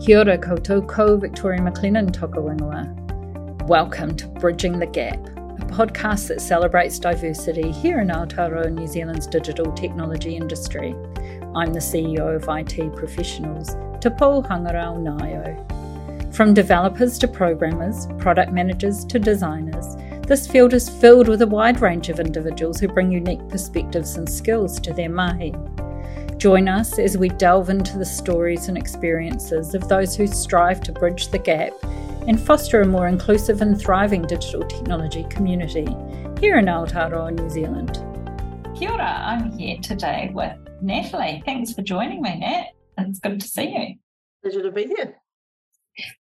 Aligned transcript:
Kia 0.00 0.20
ora 0.20 0.38
koutou 0.38 0.86
ko 0.86 1.16
Victoria 1.16 1.60
MacLennan 1.60 2.12
ingoa. 2.12 3.66
Welcome 3.66 4.14
to 4.18 4.28
Bridging 4.28 4.78
the 4.78 4.86
Gap, 4.86 5.16
a 5.16 5.66
podcast 5.66 6.28
that 6.28 6.40
celebrates 6.40 7.00
diversity 7.00 7.72
here 7.72 7.98
in 7.98 8.06
Aotearoa, 8.06 8.72
New 8.72 8.86
Zealand's 8.86 9.26
digital 9.26 9.72
technology 9.72 10.36
industry. 10.36 10.94
I'm 11.56 11.72
the 11.72 11.80
CEO 11.80 12.36
of 12.36 12.48
IT 12.48 12.94
Professionals, 12.94 13.70
Te 14.00 14.10
Pou 14.10 14.40
Hangarau 14.40 14.98
Ngaio. 14.98 16.32
From 16.32 16.54
developers 16.54 17.18
to 17.18 17.26
programmers, 17.26 18.06
product 18.18 18.52
managers 18.52 19.04
to 19.06 19.18
designers, 19.18 19.96
this 20.28 20.46
field 20.46 20.74
is 20.74 20.88
filled 20.88 21.26
with 21.26 21.42
a 21.42 21.46
wide 21.46 21.80
range 21.80 22.08
of 22.08 22.20
individuals 22.20 22.78
who 22.78 22.86
bring 22.86 23.10
unique 23.10 23.48
perspectives 23.48 24.16
and 24.16 24.28
skills 24.28 24.78
to 24.78 24.92
their 24.92 25.10
mahi. 25.10 25.56
Join 26.38 26.68
us 26.68 27.00
as 27.00 27.18
we 27.18 27.30
delve 27.30 27.68
into 27.68 27.98
the 27.98 28.04
stories 28.04 28.68
and 28.68 28.78
experiences 28.78 29.74
of 29.74 29.88
those 29.88 30.14
who 30.14 30.28
strive 30.28 30.80
to 30.82 30.92
bridge 30.92 31.32
the 31.32 31.38
gap 31.40 31.72
and 32.28 32.40
foster 32.40 32.80
a 32.80 32.86
more 32.86 33.08
inclusive 33.08 33.60
and 33.60 33.76
thriving 33.76 34.22
digital 34.22 34.62
technology 34.62 35.24
community 35.30 35.84
here 36.38 36.56
in 36.56 36.66
Aotearoa, 36.66 37.34
New 37.34 37.50
Zealand. 37.50 37.94
Kia 38.78 38.92
ora, 38.92 39.20
I'm 39.20 39.50
here 39.58 39.78
today 39.82 40.30
with 40.32 40.56
Natalie. 40.80 41.42
Thanks 41.44 41.72
for 41.72 41.82
joining 41.82 42.22
me, 42.22 42.38
Nat. 42.38 42.66
It's 42.98 43.18
good 43.18 43.40
to 43.40 43.48
see 43.48 43.70
you. 43.70 43.94
Pleasure 44.44 44.62
to 44.62 44.70
be 44.70 44.86
here. 44.86 45.16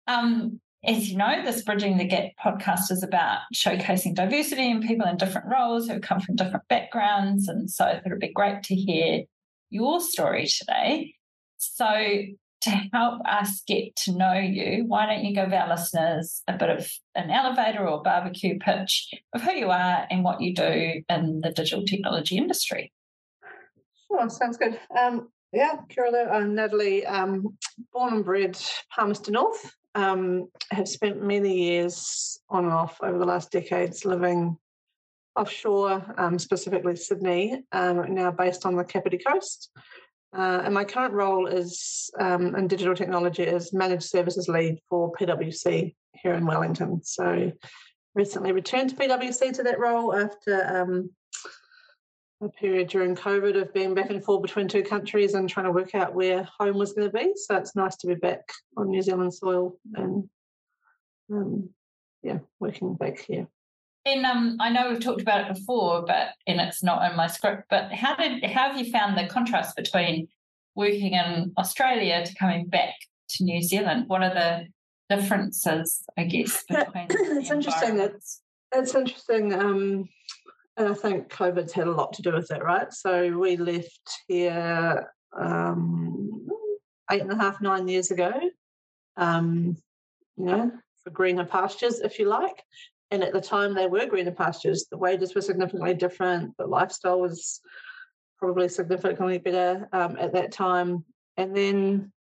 Um, 0.06 0.62
as 0.82 1.10
you 1.10 1.18
know, 1.18 1.44
this 1.44 1.60
Bridging 1.60 1.98
the 1.98 2.06
Gap 2.06 2.30
podcast 2.42 2.90
is 2.90 3.02
about 3.02 3.40
showcasing 3.54 4.14
diversity 4.14 4.70
and 4.70 4.82
people 4.82 5.06
in 5.06 5.18
different 5.18 5.48
roles 5.52 5.88
who 5.88 6.00
come 6.00 6.20
from 6.20 6.36
different 6.36 6.66
backgrounds. 6.68 7.48
And 7.48 7.70
so 7.70 7.84
it 7.86 8.02
would 8.06 8.18
be 8.18 8.32
great 8.32 8.62
to 8.62 8.74
hear 8.74 9.24
your 9.70 10.00
story 10.00 10.46
today. 10.46 11.14
So, 11.58 11.86
to 12.62 12.70
help 12.92 13.20
us 13.26 13.62
get 13.66 13.94
to 13.96 14.12
know 14.12 14.34
you, 14.34 14.84
why 14.86 15.06
don't 15.06 15.24
you 15.24 15.34
give 15.34 15.52
our 15.52 15.68
listeners 15.68 16.42
a 16.48 16.56
bit 16.56 16.70
of 16.70 16.90
an 17.14 17.30
elevator 17.30 17.86
or 17.86 18.02
barbecue 18.02 18.58
pitch 18.58 19.14
of 19.34 19.42
who 19.42 19.52
you 19.52 19.70
are 19.70 20.06
and 20.10 20.24
what 20.24 20.40
you 20.40 20.54
do 20.54 21.02
in 21.08 21.40
the 21.40 21.52
digital 21.54 21.84
technology 21.84 22.36
industry? 22.36 22.92
Sure, 24.08 24.28
sounds 24.28 24.56
good. 24.56 24.80
Um, 24.98 25.28
yeah, 25.52 25.76
kia 25.88 26.28
I'm 26.30 26.54
Natalie, 26.54 27.06
um, 27.06 27.56
born 27.92 28.14
and 28.14 28.24
bred 28.24 28.58
Palmerston 28.94 29.34
North. 29.34 29.72
Um, 29.94 30.48
have 30.70 30.88
spent 30.88 31.22
many 31.22 31.70
years 31.70 32.38
on 32.50 32.64
and 32.64 32.72
off 32.72 32.98
over 33.02 33.18
the 33.18 33.24
last 33.24 33.50
decades 33.50 34.04
living 34.04 34.58
offshore, 35.36 36.14
um, 36.18 36.38
specifically 36.38 36.96
Sydney, 36.96 37.62
um, 37.72 38.14
now 38.14 38.30
based 38.30 38.66
on 38.66 38.76
the 38.76 38.84
Kapiti 38.84 39.18
Coast. 39.18 39.70
Uh, 40.36 40.62
and 40.64 40.74
my 40.74 40.84
current 40.84 41.14
role 41.14 41.46
is 41.46 42.10
um, 42.20 42.54
in 42.56 42.68
digital 42.68 42.94
technology 42.94 43.46
as 43.46 43.72
managed 43.72 44.04
services 44.04 44.48
lead 44.48 44.78
for 44.88 45.12
PwC 45.12 45.94
here 46.14 46.34
in 46.34 46.44
Wellington. 46.44 47.00
So 47.04 47.52
recently 48.14 48.52
returned 48.52 48.90
to 48.90 48.96
PwC 48.96 49.52
to 49.54 49.62
that 49.62 49.78
role 49.78 50.14
after 50.14 50.66
um, 50.66 51.10
a 52.42 52.48
period 52.50 52.88
during 52.88 53.14
COVID 53.14 53.60
of 53.60 53.72
being 53.72 53.94
back 53.94 54.10
and 54.10 54.22
forth 54.22 54.42
between 54.42 54.68
two 54.68 54.82
countries 54.82 55.34
and 55.34 55.48
trying 55.48 55.66
to 55.66 55.72
work 55.72 55.94
out 55.94 56.14
where 56.14 56.48
home 56.58 56.76
was 56.76 56.92
going 56.92 57.10
to 57.10 57.16
be. 57.16 57.32
So 57.36 57.56
it's 57.56 57.76
nice 57.76 57.96
to 57.98 58.06
be 58.06 58.14
back 58.14 58.40
on 58.76 58.88
New 58.88 59.02
Zealand 59.02 59.32
soil 59.32 59.78
and 59.94 60.28
um, 61.32 61.70
yeah, 62.22 62.38
working 62.60 62.94
back 62.94 63.20
here. 63.20 63.48
And 64.06 64.24
um, 64.24 64.56
I 64.60 64.70
know 64.70 64.88
we've 64.88 65.00
talked 65.00 65.20
about 65.20 65.40
it 65.40 65.54
before, 65.54 66.04
but 66.06 66.28
and 66.46 66.60
it's 66.60 66.82
not 66.82 67.10
in 67.10 67.16
my 67.16 67.26
script. 67.26 67.64
But 67.68 67.92
how 67.92 68.14
did 68.14 68.44
how 68.44 68.68
have 68.68 68.78
you 68.78 68.90
found 68.92 69.18
the 69.18 69.26
contrast 69.26 69.74
between 69.74 70.28
working 70.76 71.14
in 71.14 71.52
Australia 71.58 72.24
to 72.24 72.34
coming 72.36 72.66
back 72.66 72.94
to 73.30 73.44
New 73.44 73.60
Zealand? 73.60 74.04
What 74.06 74.22
are 74.22 74.32
the 74.32 74.66
differences, 75.14 76.04
I 76.16 76.22
guess, 76.22 76.62
between? 76.68 77.08
it's 77.10 77.50
interesting. 77.50 77.98
It's 77.98 78.42
it's 78.72 78.94
interesting, 78.94 79.52
um, 79.52 80.08
and 80.76 80.88
I 80.88 80.94
think 80.94 81.28
COVID's 81.28 81.72
had 81.72 81.88
a 81.88 81.92
lot 81.92 82.12
to 82.12 82.22
do 82.22 82.32
with 82.32 82.52
it, 82.52 82.62
right? 82.62 82.92
So 82.92 83.36
we 83.36 83.56
left 83.56 84.08
here 84.28 85.10
um, 85.36 86.46
eight 87.10 87.22
and 87.22 87.32
a 87.32 87.36
half, 87.36 87.60
nine 87.60 87.88
years 87.88 88.12
ago. 88.12 88.32
Um, 89.16 89.76
you 90.36 90.44
know, 90.44 90.70
for 91.02 91.10
greener 91.10 91.44
pastures, 91.44 91.98
if 92.00 92.20
you 92.20 92.26
like. 92.26 92.62
And 93.10 93.22
at 93.22 93.32
the 93.32 93.40
time, 93.40 93.74
they 93.74 93.86
were 93.86 94.06
greener 94.06 94.32
pastures. 94.32 94.86
The 94.90 94.98
wages 94.98 95.34
were 95.34 95.40
significantly 95.40 95.94
different. 95.94 96.56
The 96.58 96.66
lifestyle 96.66 97.20
was 97.20 97.60
probably 98.38 98.68
significantly 98.68 99.38
better 99.38 99.88
um, 99.92 100.16
at 100.18 100.32
that 100.32 100.52
time. 100.52 101.04
And 101.36 101.56
then, 101.56 102.12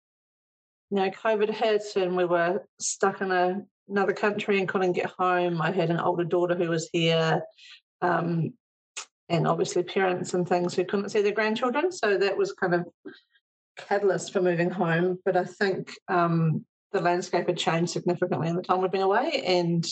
you 0.91 0.97
know, 0.97 1.11
COVID 1.11 1.51
hit 1.51 1.83
and 1.97 2.17
we 2.17 2.25
were 2.25 2.65
stuck 2.79 3.21
in 3.21 3.33
a, 3.33 3.63
another 3.89 4.13
country 4.13 4.59
and 4.59 4.69
couldn't 4.69 4.93
get 4.93 5.07
home. 5.19 5.63
I 5.63 5.71
had 5.71 5.91
an 5.91 6.01
older 6.01 6.25
daughter 6.25 6.55
who 6.55 6.69
was 6.69 6.89
here. 6.93 7.43
Um, 8.03 8.53
and 9.29 9.47
obviously 9.47 9.83
parents 9.83 10.35
and 10.35 10.47
things 10.47 10.75
who 10.75 10.85
couldn't 10.85 11.09
see 11.09 11.23
their 11.23 11.33
grandchildren. 11.33 11.91
So 11.93 12.19
that 12.19 12.37
was 12.37 12.53
kind 12.53 12.75
of 12.75 12.87
catalyst 13.77 14.33
for 14.33 14.43
moving 14.43 14.71
home. 14.71 15.19
But 15.25 15.37
I 15.37 15.45
think 15.45 15.93
um, 16.09 16.65
the 16.93 17.01
landscape 17.01 17.47
had 17.47 17.57
changed 17.57 17.93
significantly 17.93 18.49
in 18.49 18.57
the 18.57 18.63
time 18.63 18.83
we've 18.83 18.91
been 18.91 19.01
away. 19.01 19.43
And 19.47 19.85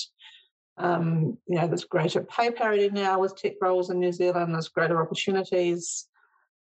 um, 0.79 1.39
you 1.47 1.57
know, 1.57 1.67
there's 1.67 1.85
greater 1.85 2.23
pay 2.23 2.51
parity 2.51 2.89
now 2.89 3.19
with 3.21 3.37
tech 3.37 3.55
roles 3.61 3.91
in 3.91 4.01
New 4.01 4.13
Zealand. 4.13 4.55
There's 4.55 4.69
greater 4.69 5.03
opportunities. 5.03 6.07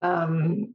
Um, 0.03 0.75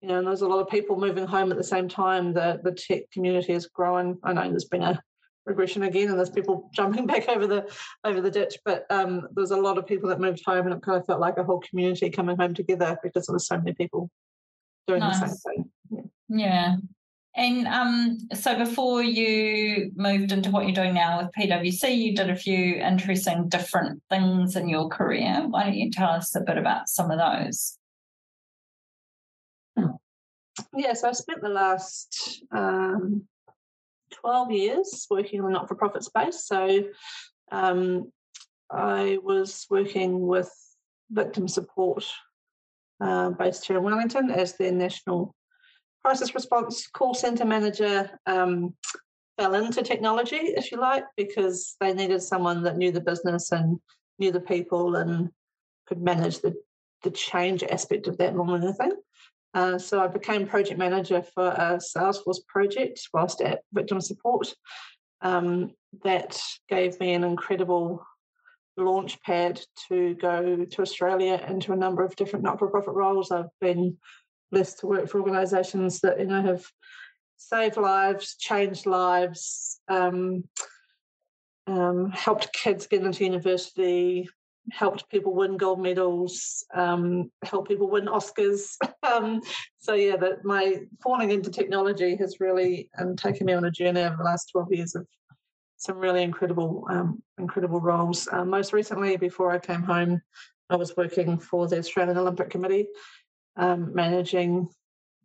you 0.00 0.08
know, 0.08 0.18
and 0.18 0.26
there's 0.26 0.42
a 0.42 0.48
lot 0.48 0.60
of 0.60 0.68
people 0.68 0.98
moving 0.98 1.26
home 1.26 1.50
at 1.50 1.58
the 1.58 1.64
same 1.64 1.88
time. 1.88 2.32
The 2.32 2.60
the 2.62 2.72
tech 2.72 3.10
community 3.10 3.52
is 3.52 3.66
growing. 3.66 4.18
I 4.22 4.32
know 4.32 4.48
there's 4.48 4.64
been 4.64 4.82
a 4.82 5.02
regression 5.46 5.82
again, 5.82 6.08
and 6.08 6.18
there's 6.18 6.30
people 6.30 6.70
jumping 6.74 7.06
back 7.12 7.28
over 7.28 7.46
the 7.46 7.72
over 8.04 8.20
the 8.20 8.30
ditch. 8.30 8.58
But 8.64 8.86
um, 8.90 9.28
there's 9.34 9.50
a 9.50 9.56
lot 9.56 9.78
of 9.78 9.86
people 9.86 10.08
that 10.10 10.20
moved 10.20 10.42
home, 10.44 10.66
and 10.66 10.74
it 10.74 10.82
kind 10.82 10.98
of 10.98 11.06
felt 11.06 11.20
like 11.20 11.38
a 11.38 11.44
whole 11.44 11.60
community 11.60 12.10
coming 12.10 12.36
home 12.36 12.54
together 12.54 12.96
because 13.02 13.26
there 13.26 13.34
were 13.34 13.40
so 13.40 13.58
many 13.58 13.72
people 13.72 14.10
doing 14.86 15.00
nice. 15.00 15.20
the 15.20 15.28
same 15.28 15.36
thing. 15.36 15.70
Yeah. 15.90 16.02
yeah. 16.28 16.76
And 17.36 17.68
um, 17.68 18.18
so 18.34 18.56
before 18.56 19.02
you 19.02 19.92
moved 19.94 20.32
into 20.32 20.50
what 20.50 20.64
you're 20.64 20.74
doing 20.74 20.94
now 20.94 21.18
with 21.22 21.30
PwC, 21.38 21.96
you 21.96 22.16
did 22.16 22.30
a 22.30 22.36
few 22.36 22.74
interesting 22.76 23.48
different 23.48 24.02
things 24.10 24.56
in 24.56 24.68
your 24.68 24.88
career. 24.88 25.44
Why 25.48 25.64
don't 25.64 25.76
you 25.76 25.90
tell 25.90 26.10
us 26.10 26.34
a 26.34 26.40
bit 26.40 26.58
about 26.58 26.88
some 26.88 27.10
of 27.10 27.18
those? 27.18 27.78
Hmm. 29.76 29.92
Yeah, 30.74 30.94
so 30.94 31.08
I 31.08 31.12
spent 31.12 31.42
the 31.42 31.48
last 31.48 32.42
um, 32.50 33.24
12 34.10 34.50
years 34.50 35.06
working 35.10 35.38
in 35.38 35.44
the 35.44 35.50
not 35.50 35.68
for 35.68 35.74
profit 35.74 36.02
space. 36.02 36.44
So 36.46 36.84
um, 37.52 38.10
I 38.70 39.18
was 39.22 39.66
working 39.70 40.26
with 40.26 40.50
victim 41.10 41.46
support 41.46 42.04
uh, 43.00 43.30
based 43.30 43.66
here 43.66 43.78
in 43.78 43.84
Wellington 43.84 44.30
as 44.30 44.56
their 44.56 44.72
national 44.72 45.34
crisis 46.04 46.34
response 46.34 46.86
call 46.88 47.14
center 47.14 47.44
manager 47.44 48.10
um, 48.26 48.74
fell 49.36 49.54
into 49.54 49.82
technology, 49.82 50.36
if 50.36 50.72
you 50.72 50.78
like, 50.78 51.04
because 51.16 51.76
they 51.80 51.92
needed 51.92 52.22
someone 52.22 52.62
that 52.62 52.76
knew 52.76 52.90
the 52.92 53.00
business 53.00 53.52
and 53.52 53.78
knew 54.18 54.32
the 54.32 54.40
people 54.40 54.96
and 54.96 55.30
could 55.86 56.02
manage 56.02 56.40
the, 56.40 56.54
the 57.02 57.10
change 57.10 57.62
aspect 57.62 58.06
of 58.06 58.18
that 58.18 58.34
more 58.34 58.46
than 58.46 58.64
anything. 58.64 58.92
Uh, 59.54 59.78
so 59.78 60.00
I 60.00 60.08
became 60.08 60.46
project 60.46 60.78
manager 60.78 61.22
for 61.34 61.48
a 61.48 61.78
Salesforce 61.78 62.44
project 62.46 63.00
whilst 63.14 63.40
at 63.40 63.60
victim 63.72 64.00
support. 64.00 64.52
Um, 65.22 65.72
that 66.04 66.40
gave 66.68 67.00
me 67.00 67.14
an 67.14 67.24
incredible 67.24 68.04
launch 68.76 69.20
pad 69.22 69.60
to 69.88 70.14
go 70.14 70.64
to 70.64 70.82
Australia 70.82 71.44
into 71.48 71.72
a 71.72 71.76
number 71.76 72.04
of 72.04 72.14
different 72.14 72.44
not-for-profit 72.44 72.94
roles. 72.94 73.30
I've 73.30 73.46
been 73.60 73.96
blessed 74.50 74.80
to 74.80 74.86
work 74.86 75.08
for 75.08 75.20
organisations 75.20 76.00
that 76.00 76.18
you 76.18 76.26
know 76.26 76.42
have 76.42 76.64
saved 77.36 77.76
lives, 77.76 78.36
changed 78.36 78.86
lives, 78.86 79.80
um, 79.88 80.44
um, 81.66 82.10
helped 82.10 82.52
kids 82.52 82.86
get 82.86 83.04
into 83.04 83.24
university, 83.24 84.28
helped 84.70 85.08
people 85.08 85.34
win 85.34 85.56
gold 85.56 85.80
medals, 85.80 86.64
um, 86.74 87.30
helped 87.44 87.68
people 87.68 87.90
win 87.90 88.06
Oscars. 88.06 88.76
Um, 89.04 89.40
so 89.78 89.94
yeah, 89.94 90.16
that 90.16 90.44
my 90.44 90.82
falling 91.02 91.30
into 91.30 91.50
technology 91.50 92.14
has 92.16 92.40
really 92.40 92.90
um, 92.98 93.16
taken 93.16 93.46
me 93.46 93.54
on 93.54 93.64
a 93.64 93.70
journey 93.70 94.02
over 94.02 94.16
the 94.18 94.24
last 94.24 94.50
twelve 94.52 94.68
years 94.70 94.94
of 94.94 95.06
some 95.78 95.96
really 95.96 96.22
incredible, 96.22 96.84
um, 96.90 97.22
incredible 97.38 97.80
roles. 97.80 98.28
Uh, 98.30 98.44
most 98.44 98.74
recently, 98.74 99.16
before 99.16 99.50
I 99.50 99.58
came 99.58 99.82
home, 99.82 100.20
I 100.68 100.76
was 100.76 100.94
working 100.94 101.38
for 101.38 101.68
the 101.68 101.78
Australian 101.78 102.18
Olympic 102.18 102.50
Committee 102.50 102.88
um, 103.58 103.94
managing 103.94 104.68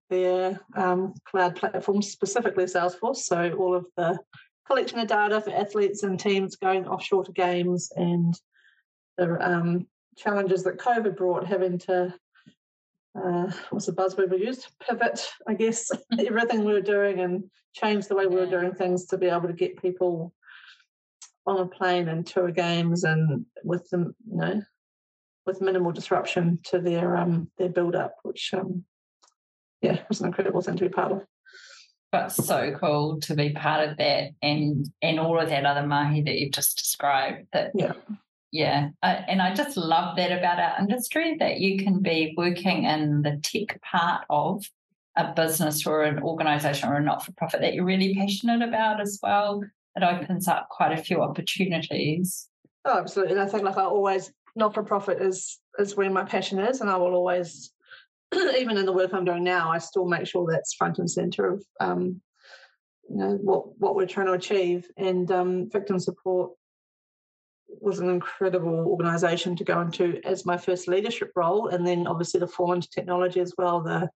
their 0.10 0.60
um, 0.76 1.14
cloud 1.26 1.56
platforms, 1.56 2.12
specifically 2.12 2.66
Salesforce. 2.66 3.18
So 3.18 3.54
all 3.54 3.76
of 3.76 3.86
the 3.96 4.20
collection 4.68 5.00
of 5.00 5.08
data 5.08 5.42
for 5.42 5.52
athletes 5.52 6.04
and 6.04 6.20
teams 6.20 6.56
going 6.56 6.88
offshore 6.88 7.24
to 7.26 7.32
games 7.32 7.92
and 7.96 8.34
the 9.18 9.38
um, 9.40 9.88
challenges 10.18 10.64
that 10.64 10.78
COVID 10.78 11.16
brought, 11.16 11.46
having 11.46 11.78
to 11.80 12.14
uh, 13.16 13.52
what's 13.70 13.86
the 13.86 13.92
buzzword 13.92 14.32
we 14.32 14.46
used? 14.46 14.68
Pivot, 14.82 15.28
I 15.48 15.54
guess, 15.54 15.92
everything 16.20 16.66
we 16.66 16.74
were 16.74 16.82
doing 16.82 17.20
and 17.20 17.44
change 17.74 18.08
the 18.08 18.16
way 18.16 18.26
we 18.26 18.36
were 18.36 18.46
doing 18.46 18.74
things 18.74 19.06
to 19.08 19.18
be 19.18 19.28
able 19.28 19.48
to 19.48 19.54
get 19.54 19.82
people 19.82 20.34
on 21.46 21.60
a 21.60 21.66
plane 21.66 22.08
and 22.08 22.26
tour 22.26 22.52
games 22.52 23.04
and 23.04 23.46
with 23.64 23.88
them, 23.90 24.16
you 24.30 24.38
know, 24.38 24.62
with 25.46 25.62
minimal 25.62 25.92
disruption 25.92 26.60
to 26.66 26.80
their 26.80 27.18
um 27.18 27.50
their 27.58 27.70
build 27.70 27.96
up, 27.96 28.16
which 28.24 28.54
um 28.54 28.86
yeah, 29.82 30.00
was 30.08 30.22
an 30.22 30.28
incredible 30.28 30.62
thing 30.62 30.78
to 30.78 30.86
be 30.86 30.90
part 30.90 31.12
of. 31.12 31.26
But 32.12 32.32
so 32.32 32.78
cool 32.80 33.20
to 33.22 33.36
be 33.36 33.52
part 33.52 33.90
of 33.90 33.98
that 33.98 34.32
and 34.42 34.88
and 35.02 35.20
all 35.20 35.40
of 35.40 35.50
that 35.50 35.66
other 35.66 35.86
mahi 35.86 36.22
that 36.22 36.36
you've 36.36 36.54
just 36.54 36.78
described. 36.78 37.48
That 37.54 37.72
yeah, 37.74 37.94
yeah, 38.52 38.90
and 39.02 39.42
I 39.42 39.54
just 39.54 39.78
love 39.78 40.16
that 40.18 40.32
about 40.32 40.60
our 40.60 40.80
industry 40.80 41.38
that 41.40 41.60
you 41.60 41.84
can 41.84 42.02
be 42.02 42.34
working 42.38 42.86
in 42.86 43.24
the 43.24 43.40
tech 43.42 43.82
part 43.82 44.26
of 44.30 44.64
a 45.16 45.34
business 45.34 45.86
or 45.86 46.04
an 46.04 46.22
organization 46.22 46.90
or 46.90 46.98
a 46.98 47.04
not 47.04 47.26
for 47.26 47.32
profit 47.34 47.62
that 47.62 47.74
you're 47.74 47.86
really 47.86 48.16
passionate 48.16 48.68
about 48.68 49.02
as 49.02 49.20
well. 49.22 49.64
It 49.96 50.04
opens 50.04 50.48
up 50.48 50.70
quite 50.70 50.92
a 50.92 51.02
few 51.04 51.22
opportunities. 51.22 52.48
Oh, 52.86 53.00
absolutely. 53.00 53.34
And 53.34 53.42
I 53.42 53.48
think 53.48 53.64
like 53.64 53.78
I 53.78 53.84
always 53.84 54.32
not 54.56 54.74
for 54.74 54.84
profit 54.84 55.22
is 55.22 55.60
is 55.80 55.96
where 55.96 56.10
my 56.10 56.24
passion 56.24 56.60
is, 56.60 56.82
and 56.82 56.90
I 56.90 56.98
will 56.98 57.14
always, 57.14 57.72
even 58.58 58.78
in 58.78 58.86
the 58.86 58.94
work 58.94 59.14
I'm 59.14 59.26
doing 59.26 59.44
now, 59.44 59.72
I 59.72 59.80
still 59.80 60.06
make 60.06 60.28
sure 60.28 60.48
that's 60.50 60.74
front 60.74 61.00
and 61.00 61.10
center 61.10 61.54
of 61.54 61.66
um, 61.80 62.22
you 63.10 63.18
know 63.18 63.38
what 63.42 63.80
what 63.80 63.96
we're 63.96 64.08
trying 64.08 64.28
to 64.28 64.34
achieve. 64.34 64.88
And 64.98 65.32
um, 65.32 65.70
victim 65.70 66.00
support 66.00 66.52
was 67.82 68.00
an 68.00 68.10
incredible 68.10 68.88
organisation 68.88 69.56
to 69.56 69.64
go 69.64 69.82
into 69.82 70.20
as 70.24 70.46
my 70.46 70.58
first 70.58 70.88
leadership 70.88 71.32
role, 71.36 71.68
and 71.68 71.86
then 71.86 72.08
obviously 72.08 72.40
the 72.40 72.48
fall 72.48 72.74
into 72.74 72.90
technology 72.90 73.40
as 73.40 73.54
well. 73.58 73.82
The, 73.82 74.10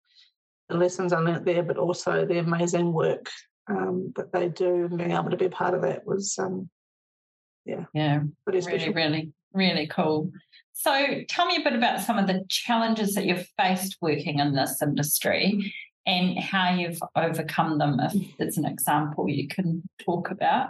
the 0.69 0.77
lessons 0.77 1.13
I 1.13 1.19
learnt 1.19 1.45
there, 1.45 1.63
but 1.63 1.77
also 1.77 2.25
the 2.25 2.39
amazing 2.39 2.91
work 2.93 3.29
um, 3.69 4.13
that 4.15 4.31
they 4.31 4.49
do, 4.49 4.85
and 4.85 4.97
being 4.97 5.11
able 5.11 5.29
to 5.29 5.37
be 5.37 5.49
part 5.49 5.73
of 5.73 5.81
that 5.81 6.05
was, 6.05 6.37
um, 6.39 6.69
yeah, 7.65 7.85
yeah, 7.93 8.21
pretty 8.43 8.61
special. 8.61 8.93
really, 8.93 9.09
really, 9.09 9.33
really 9.57 9.87
cool. 9.87 10.31
So, 10.73 11.23
tell 11.27 11.47
me 11.47 11.55
a 11.57 11.63
bit 11.63 11.73
about 11.73 12.01
some 12.01 12.19
of 12.19 12.27
the 12.27 12.45
challenges 12.49 13.15
that 13.15 13.25
you've 13.25 13.47
faced 13.57 13.97
working 13.99 14.39
in 14.39 14.53
this 14.53 14.81
industry 14.81 15.73
and 16.05 16.39
how 16.39 16.73
you've 16.73 17.01
overcome 17.15 17.77
them. 17.77 17.99
If 17.99 18.37
there's 18.37 18.57
an 18.57 18.65
example 18.65 19.27
you 19.27 19.47
can 19.47 19.83
talk 19.99 20.31
about. 20.31 20.69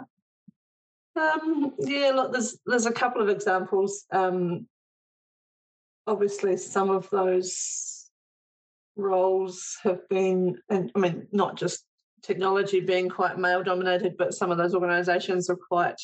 Um, 1.14 1.74
yeah, 1.78 2.12
look, 2.14 2.32
there's 2.32 2.58
there's 2.66 2.86
a 2.86 2.92
couple 2.92 3.22
of 3.22 3.28
examples. 3.28 4.06
Um, 4.10 4.66
obviously, 6.06 6.56
some 6.56 6.90
of 6.90 7.08
those 7.10 8.10
roles 8.96 9.76
have 9.84 10.08
been, 10.08 10.58
and 10.68 10.90
I 10.94 10.98
mean, 10.98 11.28
not 11.32 11.56
just 11.56 11.84
technology 12.22 12.80
being 12.80 13.08
quite 13.08 13.38
male 13.38 13.62
dominated, 13.62 14.16
but 14.16 14.34
some 14.34 14.50
of 14.50 14.58
those 14.58 14.74
organisations 14.74 15.48
are 15.48 15.56
quite 15.56 16.00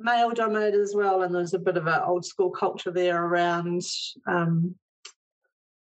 male 0.00 0.30
dominated 0.30 0.80
as 0.80 0.94
well. 0.94 1.22
And 1.22 1.34
there's 1.34 1.54
a 1.54 1.58
bit 1.58 1.76
of 1.76 1.86
an 1.86 2.00
old 2.04 2.24
school 2.24 2.50
culture 2.50 2.90
there 2.90 3.22
around 3.22 3.82
um, 4.26 4.74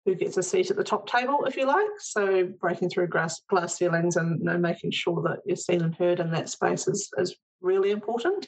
who 0.05 0.15
gets 0.15 0.37
a 0.37 0.43
seat 0.43 0.71
at 0.71 0.77
the 0.77 0.85
top 0.85 1.09
table, 1.09 1.45
if 1.45 1.57
you 1.57 1.67
like. 1.67 1.91
So 1.99 2.45
breaking 2.61 2.91
through 2.91 3.09
glass, 3.09 3.43
glass 3.51 3.77
ceilings 3.77 4.17
and 4.17 4.39
you 4.39 4.47
know, 4.47 4.59
making 4.59 4.93
sure 4.93 5.21
that 5.23 5.41
you're 5.45 5.57
seen 5.57 5.83
and 5.83 5.95
heard 5.95 6.21
in 6.21 6.31
that 6.31 6.49
space 6.49 6.87
is, 6.87 7.11
is 7.19 7.37
really 7.61 7.91
important. 7.91 8.47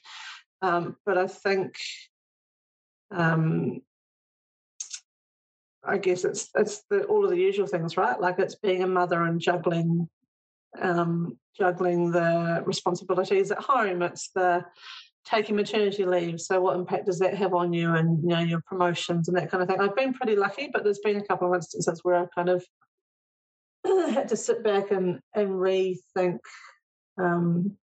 Um, 0.63 0.97
but 1.05 1.19
I 1.19 1.27
think, 1.27 1.75
um, 3.11 3.81
I 5.85 5.97
guess 5.97 6.25
it's 6.25 6.51
it's 6.55 6.83
the, 6.91 7.05
all 7.05 7.25
of 7.25 7.31
the 7.31 7.39
usual 7.39 7.67
things, 7.67 7.97
right? 7.97 8.21
Like 8.21 8.39
it's 8.39 8.57
being 8.57 8.83
a 8.83 8.87
mother 8.87 9.23
and 9.23 9.41
juggling, 9.41 10.09
um, 10.79 11.39
juggling 11.57 12.11
the 12.11 12.63
responsibilities 12.67 13.51
at 13.51 13.61
home. 13.61 14.03
It's 14.03 14.29
the 14.35 14.67
taking 15.29 15.57
maternity 15.57 16.05
leave. 16.05 16.41
So 16.41 16.61
what 16.61 16.77
impact 16.77 17.07
does 17.07 17.19
that 17.19 17.37
have 17.37 17.55
on 17.55 17.73
you 17.73 17.95
and 17.95 18.23
you 18.23 18.29
know 18.29 18.41
your 18.41 18.63
promotions 18.67 19.29
and 19.29 19.37
that 19.37 19.51
kind 19.51 19.63
of 19.63 19.69
thing? 19.69 19.81
I've 19.81 19.97
been 19.97 20.15
pretty 20.15 20.37
lucky, 20.37 20.71
but 20.73 20.85
there's 20.85 21.01
been 21.01 21.17
a 21.17 21.27
couple 21.27 21.49
of 21.49 21.55
instances 21.55 22.01
where 22.03 22.17
I've 22.17 22.35
kind 22.35 22.49
of 22.49 22.65
had 23.85 24.29
to 24.29 24.37
sit 24.37 24.63
back 24.65 24.91
and 24.91 25.21
and 25.35 25.51
rethink 25.51 26.39
um, 27.21 27.77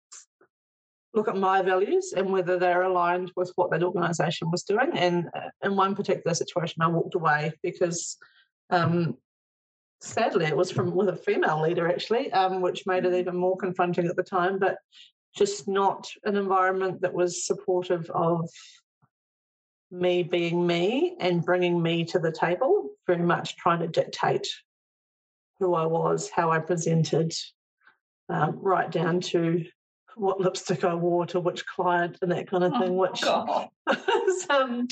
look 1.13 1.27
at 1.27 1.37
my 1.37 1.61
values 1.61 2.13
and 2.15 2.31
whether 2.31 2.57
they're 2.57 2.83
aligned 2.83 3.31
with 3.35 3.51
what 3.55 3.71
that 3.71 3.83
organisation 3.83 4.49
was 4.49 4.63
doing. 4.63 4.91
And 4.95 5.27
uh, 5.35 5.49
in 5.63 5.75
one 5.75 5.95
particular 5.95 6.33
situation, 6.33 6.81
I 6.81 6.87
walked 6.87 7.15
away 7.15 7.53
because, 7.61 8.17
um, 8.71 9.17
sadly, 10.01 10.45
it 10.45 10.57
was 10.57 10.71
from 10.71 10.95
with 10.95 11.09
a 11.09 11.15
female 11.15 11.61
leader 11.61 11.87
actually, 11.87 12.31
um, 12.31 12.61
which 12.61 12.87
made 12.87 13.05
it 13.05 13.09
mm-hmm. 13.09 13.19
even 13.19 13.35
more 13.35 13.57
confronting 13.57 14.07
at 14.07 14.15
the 14.15 14.23
time. 14.23 14.57
But 14.57 14.77
just 15.35 15.67
not 15.67 16.07
an 16.23 16.35
environment 16.37 17.01
that 17.01 17.13
was 17.13 17.45
supportive 17.45 18.09
of 18.11 18.49
me 19.91 20.23
being 20.23 20.65
me 20.65 21.15
and 21.19 21.45
bringing 21.45 21.81
me 21.81 22.03
to 22.05 22.19
the 22.19 22.31
table. 22.31 22.89
Very 23.07 23.23
much 23.23 23.57
trying 23.57 23.79
to 23.79 23.87
dictate 23.87 24.47
who 25.59 25.73
I 25.75 25.85
was, 25.85 26.29
how 26.29 26.51
I 26.51 26.59
presented, 26.59 27.33
um, 28.29 28.59
right 28.59 28.89
down 28.89 29.21
to 29.21 29.65
what 30.15 30.39
lipstick 30.39 30.83
I 30.83 30.93
wore 30.93 31.25
to 31.27 31.39
which 31.39 31.65
client 31.65 32.17
and 32.21 32.31
that 32.31 32.49
kind 32.49 32.63
of 32.63 32.71
thing. 32.73 32.91
Oh, 32.91 32.93
which, 32.93 33.21
was, 33.87 34.45
um, 34.49 34.87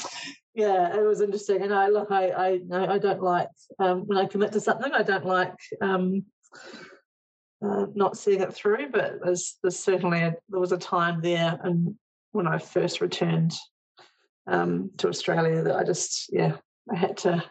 yeah, 0.53 0.95
it 0.95 1.03
was 1.03 1.21
interesting. 1.21 1.61
And 1.61 1.73
I 1.73 1.87
look, 1.89 2.11
I, 2.11 2.29
I, 2.29 2.61
I 2.71 2.97
don't 2.97 3.21
like 3.21 3.49
um, 3.79 4.01
when 4.07 4.17
I 4.17 4.25
commit 4.25 4.51
to 4.53 4.59
something. 4.59 4.91
I 4.91 5.03
don't 5.03 5.25
like 5.25 5.55
um, 5.81 6.25
uh, 7.63 7.85
not 7.93 8.17
seeing 8.17 8.41
it 8.41 8.53
through. 8.53 8.89
But 8.91 9.19
there's, 9.23 9.57
there's 9.61 9.79
certainly 9.79 10.21
a, 10.21 10.35
there 10.49 10.59
was 10.59 10.71
a 10.71 10.77
time 10.77 11.21
there, 11.21 11.59
and 11.63 11.95
when 12.31 12.47
I 12.47 12.57
first 12.57 13.01
returned 13.01 13.53
um, 14.47 14.91
to 14.97 15.07
Australia, 15.07 15.63
that 15.63 15.75
I 15.75 15.83
just, 15.83 16.29
yeah, 16.31 16.57
I 16.91 16.95
had 16.95 17.17
to 17.17 17.43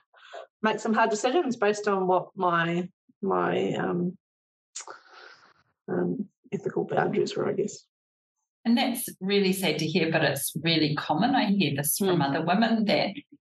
make 0.62 0.80
some 0.80 0.94
hard 0.94 1.10
decisions 1.10 1.56
based 1.56 1.88
on 1.88 2.06
what 2.06 2.28
my 2.34 2.88
my 3.22 3.74
um, 3.74 4.16
um, 5.88 6.26
ethical 6.52 6.84
boundaries 6.84 7.36
were, 7.36 7.48
I 7.48 7.52
guess. 7.52 7.84
And 8.64 8.76
that's 8.76 9.08
really 9.20 9.52
sad 9.52 9.78
to 9.78 9.86
hear, 9.86 10.10
but 10.10 10.22
it's 10.22 10.52
really 10.62 10.94
common. 10.94 11.34
I 11.34 11.46
hear 11.46 11.74
this 11.76 11.96
from 11.96 12.18
mm. 12.18 12.28
other 12.28 12.44
women 12.44 12.84
that 12.86 13.10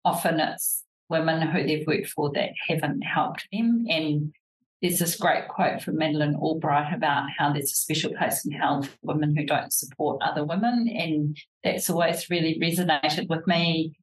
often 0.06 0.40
it's 0.40 0.84
women 1.10 1.42
who 1.42 1.64
they've 1.64 1.88
worked 1.88 2.08
for 2.10 2.32
that 2.34 2.52
haven't 2.68 3.02
helped 3.02 3.48
them. 3.52 3.86
And 3.90 4.34
there's 4.82 5.00
this 5.00 5.16
great 5.16 5.48
quote 5.48 5.82
from 5.82 5.98
Madeleine 5.98 6.36
Albright 6.36 6.94
about 6.94 7.28
how 7.38 7.54
there's 7.54 7.72
a 7.72 7.76
special 7.76 8.14
place 8.16 8.44
in 8.46 8.52
hell 8.52 8.82
for 8.82 8.98
women 9.04 9.36
who 9.36 9.46
don't 9.46 9.72
support 9.72 10.22
other 10.24 10.44
women. 10.44 10.88
And 10.88 11.38
that's 11.64 11.90
always 11.90 12.30
really 12.30 12.60
resonated 12.60 13.30
with 13.30 13.46
me 13.46 13.96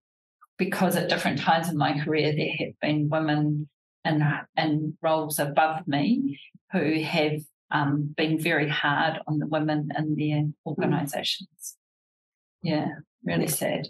because 0.56 0.94
at 0.94 1.08
different 1.08 1.40
times 1.40 1.68
in 1.68 1.76
my 1.76 1.98
career, 1.98 2.32
there 2.32 2.52
have 2.58 2.80
been 2.80 3.08
women 3.08 3.68
in, 4.04 4.22
in 4.56 4.96
roles 5.02 5.40
above 5.40 5.86
me 5.88 6.38
who 6.72 7.00
have 7.02 7.40
um, 7.72 8.14
been 8.16 8.38
very 8.38 8.68
hard 8.68 9.20
on 9.26 9.40
the 9.40 9.46
women 9.46 9.90
in 9.98 10.14
their 10.16 10.44
organisations. 10.64 11.76
Yeah, 12.62 12.88
really 13.24 13.48
sad. 13.48 13.88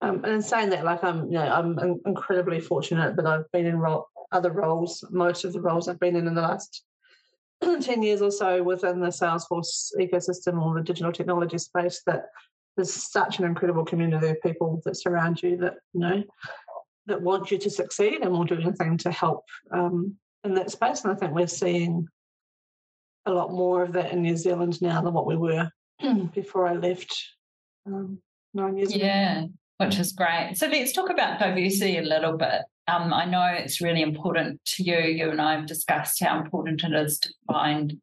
Um, 0.00 0.22
and 0.24 0.34
in 0.34 0.42
saying 0.42 0.70
that, 0.70 0.84
like 0.84 1.02
I'm, 1.02 1.26
you 1.26 1.34
know, 1.34 1.46
I'm 1.46 2.00
incredibly 2.04 2.60
fortunate 2.60 3.16
that 3.16 3.26
I've 3.26 3.50
been 3.52 3.66
in 3.66 3.78
ro- 3.78 4.08
other 4.32 4.50
roles. 4.50 5.04
Most 5.10 5.44
of 5.44 5.52
the 5.52 5.60
roles 5.60 5.88
I've 5.88 6.00
been 6.00 6.16
in 6.16 6.26
in 6.26 6.34
the 6.34 6.42
last 6.42 6.84
ten 7.80 8.02
years 8.02 8.22
or 8.22 8.30
so 8.30 8.62
within 8.62 9.00
the 9.00 9.08
Salesforce 9.08 9.90
ecosystem 9.98 10.60
or 10.60 10.74
the 10.74 10.82
digital 10.82 11.12
technology 11.12 11.58
space. 11.58 12.02
That 12.06 12.26
there's 12.76 12.92
such 12.92 13.38
an 13.38 13.44
incredible 13.44 13.84
community 13.84 14.28
of 14.28 14.42
people 14.42 14.80
that 14.84 14.96
surround 14.96 15.42
you 15.42 15.56
that 15.58 15.74
you 15.92 16.00
know 16.00 16.24
that 17.06 17.20
want 17.20 17.50
you 17.50 17.58
to 17.58 17.70
succeed 17.70 18.20
and 18.22 18.30
will 18.30 18.44
do 18.44 18.60
anything 18.60 18.96
to 18.98 19.10
help 19.10 19.44
um, 19.72 20.16
in 20.42 20.54
that 20.54 20.70
space. 20.70 21.04
And 21.04 21.12
I 21.12 21.16
think 21.16 21.32
we're 21.32 21.46
seeing 21.46 22.08
a 23.26 23.32
lot 23.32 23.52
more 23.52 23.82
of 23.82 23.92
that 23.92 24.12
in 24.12 24.22
New 24.22 24.36
Zealand 24.36 24.80
now 24.80 25.00
than 25.02 25.14
what 25.14 25.26
we 25.26 25.36
were 25.36 25.70
before 26.34 26.66
I 26.66 26.74
left 26.74 27.14
um, 27.86 28.18
nine 28.52 28.76
years 28.76 28.94
ago. 28.94 29.04
Yeah, 29.04 29.44
which 29.78 29.98
is 29.98 30.12
great. 30.12 30.52
So 30.54 30.66
let's 30.66 30.92
talk 30.92 31.10
about 31.10 31.38
diversity 31.38 31.98
a 31.98 32.02
little 32.02 32.36
bit. 32.36 32.62
Um, 32.86 33.14
I 33.14 33.24
know 33.24 33.46
it's 33.46 33.80
really 33.80 34.02
important 34.02 34.62
to 34.66 34.82
you. 34.82 34.98
You 34.98 35.30
and 35.30 35.40
I 35.40 35.54
have 35.56 35.66
discussed 35.66 36.22
how 36.22 36.40
important 36.40 36.84
it 36.84 36.92
is 36.92 37.18
to 37.20 37.30
find 37.46 37.94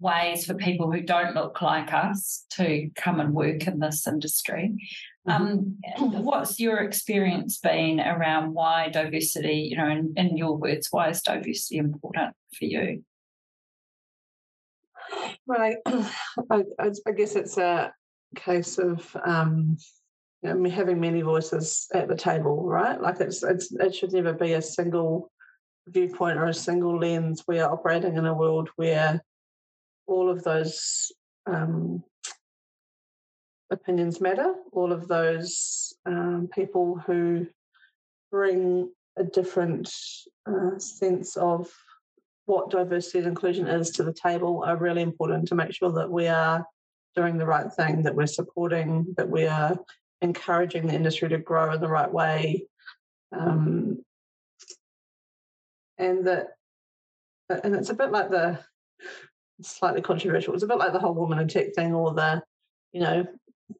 ways 0.00 0.46
for 0.46 0.54
people 0.54 0.90
who 0.90 1.00
don't 1.00 1.34
look 1.34 1.62
like 1.62 1.92
us 1.92 2.44
to 2.50 2.90
come 2.96 3.20
and 3.20 3.32
work 3.32 3.66
in 3.66 3.78
this 3.78 4.06
industry. 4.06 4.74
Mm-hmm. 5.28 6.02
Um, 6.02 6.24
what's 6.24 6.58
your 6.58 6.78
experience 6.78 7.58
been 7.58 8.00
around 8.00 8.54
why 8.54 8.88
diversity, 8.88 9.68
you 9.70 9.76
know, 9.76 9.88
in, 9.88 10.12
in 10.16 10.36
your 10.36 10.56
words, 10.56 10.88
why 10.90 11.10
is 11.10 11.22
diversity 11.22 11.78
important 11.78 12.34
for 12.58 12.64
you? 12.64 13.04
Well, 15.46 15.60
I, 15.60 15.74
I, 16.50 16.62
I 17.06 17.12
guess 17.12 17.36
it's 17.36 17.58
a 17.58 17.92
case 18.34 18.78
of 18.78 19.16
um, 19.24 19.76
you 20.42 20.54
know, 20.54 20.70
having 20.70 21.00
many 21.00 21.22
voices 21.22 21.88
at 21.94 22.08
the 22.08 22.16
table, 22.16 22.64
right? 22.64 23.00
Like 23.00 23.20
it's, 23.20 23.42
it's 23.42 23.72
it 23.72 23.94
should 23.94 24.12
never 24.12 24.32
be 24.32 24.54
a 24.54 24.62
single 24.62 25.30
viewpoint 25.86 26.38
or 26.38 26.46
a 26.46 26.54
single 26.54 26.98
lens. 26.98 27.44
We 27.46 27.60
are 27.60 27.72
operating 27.72 28.16
in 28.16 28.26
a 28.26 28.34
world 28.34 28.70
where 28.76 29.22
all 30.06 30.28
of 30.28 30.42
those 30.42 31.12
um, 31.46 32.02
opinions 33.70 34.20
matter, 34.20 34.54
all 34.72 34.92
of 34.92 35.08
those 35.08 35.94
um, 36.06 36.48
people 36.52 37.00
who 37.06 37.46
bring 38.30 38.90
a 39.16 39.24
different 39.24 39.92
uh, 40.46 40.78
sense 40.78 41.36
of 41.36 41.70
what 42.46 42.70
diversity 42.70 43.18
and 43.18 43.28
inclusion 43.28 43.68
is 43.68 43.90
to 43.90 44.02
the 44.02 44.12
table 44.12 44.64
are 44.66 44.76
really 44.76 45.02
important 45.02 45.46
to 45.48 45.54
make 45.54 45.72
sure 45.72 45.92
that 45.92 46.10
we 46.10 46.26
are 46.26 46.66
doing 47.14 47.38
the 47.38 47.46
right 47.46 47.72
thing, 47.72 48.02
that 48.02 48.14
we're 48.14 48.26
supporting, 48.26 49.14
that 49.16 49.28
we 49.28 49.46
are 49.46 49.78
encouraging 50.22 50.86
the 50.86 50.94
industry 50.94 51.28
to 51.28 51.38
grow 51.38 51.72
in 51.72 51.80
the 51.80 51.88
right 51.88 52.10
way, 52.10 52.66
um, 53.32 54.02
and 55.98 56.26
that, 56.26 56.48
and 57.64 57.74
it's 57.74 57.90
a 57.90 57.94
bit 57.94 58.10
like 58.10 58.30
the 58.30 58.58
slightly 59.60 60.02
controversial. 60.02 60.54
It's 60.54 60.62
a 60.62 60.68
bit 60.68 60.78
like 60.78 60.92
the 60.92 60.98
whole 60.98 61.14
woman 61.14 61.38
in 61.38 61.48
tech 61.48 61.74
thing, 61.74 61.94
or 61.94 62.14
the, 62.14 62.42
you 62.92 63.00
know, 63.00 63.26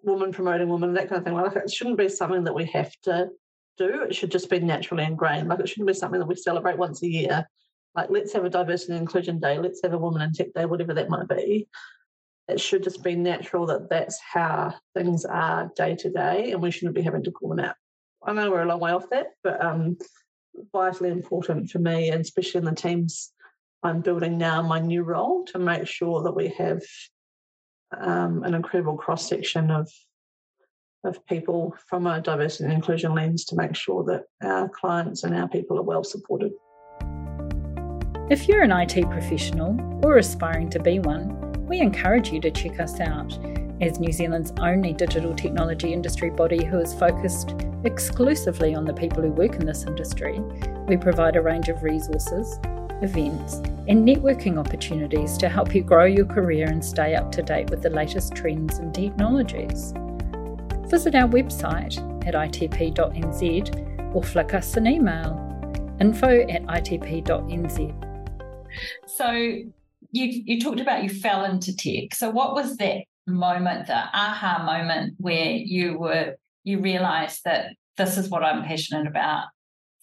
woman 0.03 0.33
promoting 0.33 0.69
woman, 0.69 0.95
that 0.95 1.09
kind 1.09 1.19
of 1.19 1.25
thing. 1.25 1.35
Like 1.35 1.57
it 1.57 1.71
shouldn't 1.71 1.99
be 1.99 2.09
something 2.09 2.45
that 2.45 2.55
we 2.55 2.67
have 2.67 2.93
to 3.05 3.29
do. 3.79 4.03
It 4.03 4.15
should 4.15 4.31
just 4.31 4.51
be 4.51 4.61
naturally 4.61 5.05
ingrained. 5.05 5.49
Like 5.49 5.61
it 5.61 5.69
shouldn't 5.69 5.89
be 5.89 5.95
something 5.95 6.21
that 6.21 6.27
we 6.27 6.37
celebrate 6.37 6.79
once 6.79 7.03
a 7.03 7.09
year. 7.09 7.47
Like 7.95 8.11
let's 8.11 8.33
have 8.33 8.45
a 8.45 8.51
diversity 8.51 8.93
and 8.93 9.03
inclusion 9.03 9.39
day. 9.39 9.59
Let's 9.59 9.83
have 9.83 9.93
a 9.93 9.99
woman 9.99 10.23
in 10.23 10.33
tech 10.33 10.53
day, 10.55 10.65
whatever 10.65 10.95
that 10.95 11.11
might 11.11 11.29
be. 11.29 11.69
It 12.49 12.61
should 12.61 12.83
just 12.83 13.03
be 13.03 13.15
natural 13.15 13.67
that 13.67 13.89
that's 13.89 14.21
how 14.21 14.75
things 14.95 15.25
are 15.25 15.71
day 15.77 15.95
to 15.97 16.11
day, 16.11 16.53
and 16.53 16.61
we 16.61 16.71
shouldn't 16.71 16.97
be 16.97 17.03
having 17.03 17.23
to 17.25 17.31
call 17.31 17.51
them 17.51 17.61
out. 17.61 17.77
I 18.25 18.33
know 18.33 18.51
we're 18.51 18.63
a 18.63 18.67
long 18.67 18.81
way 18.81 18.93
off 18.93 19.11
that, 19.11 19.29
but 19.43 19.65
um, 19.65 19.97
vitally 20.73 21.11
important 21.11 21.71
for 21.71 21.79
me, 21.79 22.11
and 22.11 22.21
especially 22.21 22.59
in 22.59 22.65
the 22.65 22.75
teams 22.75 23.33
I'm 23.83 24.01
building 24.01 24.39
now, 24.39 24.63
my 24.63 24.79
new 24.79 25.03
role, 25.03 25.45
to 25.47 25.59
make 25.59 25.87
sure 25.87 26.23
that 26.23 26.33
we 26.33 26.49
have 26.49 26.83
um, 27.99 28.43
an 28.45 28.55
incredible 28.55 28.97
cross 28.97 29.29
section 29.29 29.71
of 29.71 29.89
of 31.05 31.25
people 31.27 31.75
from 31.89 32.07
a 32.07 32.21
diversity 32.21 32.65
and 32.65 32.73
inclusion 32.73 33.13
lens 33.13 33.45
to 33.45 33.57
make 33.57 33.75
sure 33.75 34.05
that 34.05 34.23
our 34.41 34.69
clients 34.69 35.25
and 35.25 35.35
our 35.35 35.49
people 35.49 35.77
are 35.77 35.83
well 35.83 36.05
supported. 36.05 36.53
If 38.31 38.47
you're 38.47 38.63
an 38.63 38.71
IT 38.71 39.11
professional 39.11 39.77
or 40.05 40.17
aspiring 40.19 40.71
to 40.71 40.81
be 40.81 41.01
one, 41.01 41.52
we 41.73 41.81
encourage 41.81 42.31
you 42.31 42.39
to 42.39 42.51
check 42.51 42.79
us 42.81 43.01
out. 43.01 43.33
As 43.81 43.99
New 43.99 44.13
Zealand's 44.13 44.53
only 44.59 44.93
digital 44.93 45.35
technology 45.35 45.95
industry 45.95 46.29
body 46.29 46.63
who 46.63 46.79
is 46.79 46.93
focused 46.93 47.55
exclusively 47.85 48.75
on 48.75 48.85
the 48.85 48.93
people 48.93 49.23
who 49.23 49.31
work 49.31 49.55
in 49.55 49.65
this 49.65 49.85
industry, 49.85 50.39
we 50.87 50.99
provide 50.99 51.35
a 51.35 51.41
range 51.41 51.71
of 51.71 51.83
resources, 51.83 52.61
events, 53.01 53.55
and 53.89 54.07
networking 54.07 54.59
opportunities 54.59 55.39
to 55.39 55.49
help 55.49 55.75
you 55.75 55.83
grow 55.83 56.05
your 56.05 56.27
career 56.27 56.69
and 56.69 56.85
stay 56.85 57.15
up 57.15 57.33
to 57.33 57.43
date 57.43 57.71
with 57.71 57.81
the 57.81 57.89
latest 57.89 58.35
trends 58.35 58.77
and 58.77 58.95
technologies. 58.95 59.95
Visit 60.91 61.15
our 61.15 61.27
website 61.27 61.97
at 62.27 62.35
itp.nz 62.35 64.15
or 64.15 64.23
flick 64.23 64.53
us 64.53 64.77
an 64.77 64.87
email 64.87 65.39
info 66.01 66.43
at 66.51 66.65
itp.nz. 66.65 68.09
So 69.07 69.73
you 70.13 70.43
you 70.45 70.61
talked 70.61 70.81
about 70.81 71.03
you 71.03 71.11
fell 71.11 71.45
into 71.45 71.75
tech. 71.75 72.15
So 72.15 72.31
what 72.31 72.55
was 72.55 72.77
that 72.77 73.05
moment, 73.27 73.87
the 73.87 73.97
aha 73.97 74.63
moment 74.65 75.15
where 75.19 75.51
you 75.51 75.99
were 75.99 76.37
you 76.65 76.81
realized 76.81 77.41
that 77.45 77.75
this 77.97 78.17
is 78.17 78.29
what 78.29 78.45
I'm 78.45 78.63
passionate 78.63 79.07
about. 79.07 79.47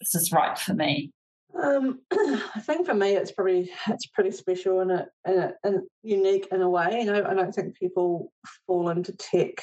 This 0.01 0.15
is 0.15 0.31
right 0.31 0.57
for 0.57 0.73
me. 0.73 1.11
Um, 1.61 1.99
I 2.11 2.61
think 2.61 2.85
for 2.85 2.93
me, 2.93 3.15
it's 3.15 3.31
probably 3.31 3.71
it's 3.87 4.07
pretty 4.07 4.31
special 4.31 4.81
and, 4.81 4.91
a, 4.91 5.07
and, 5.25 5.39
a, 5.39 5.53
and 5.63 5.81
unique 6.03 6.47
in 6.51 6.61
a 6.61 6.69
way. 6.69 6.99
You 6.99 7.05
know, 7.05 7.25
I 7.25 7.33
don't 7.33 7.53
think 7.53 7.77
people 7.77 8.31
fall 8.67 8.89
into 8.89 9.13
tech 9.13 9.61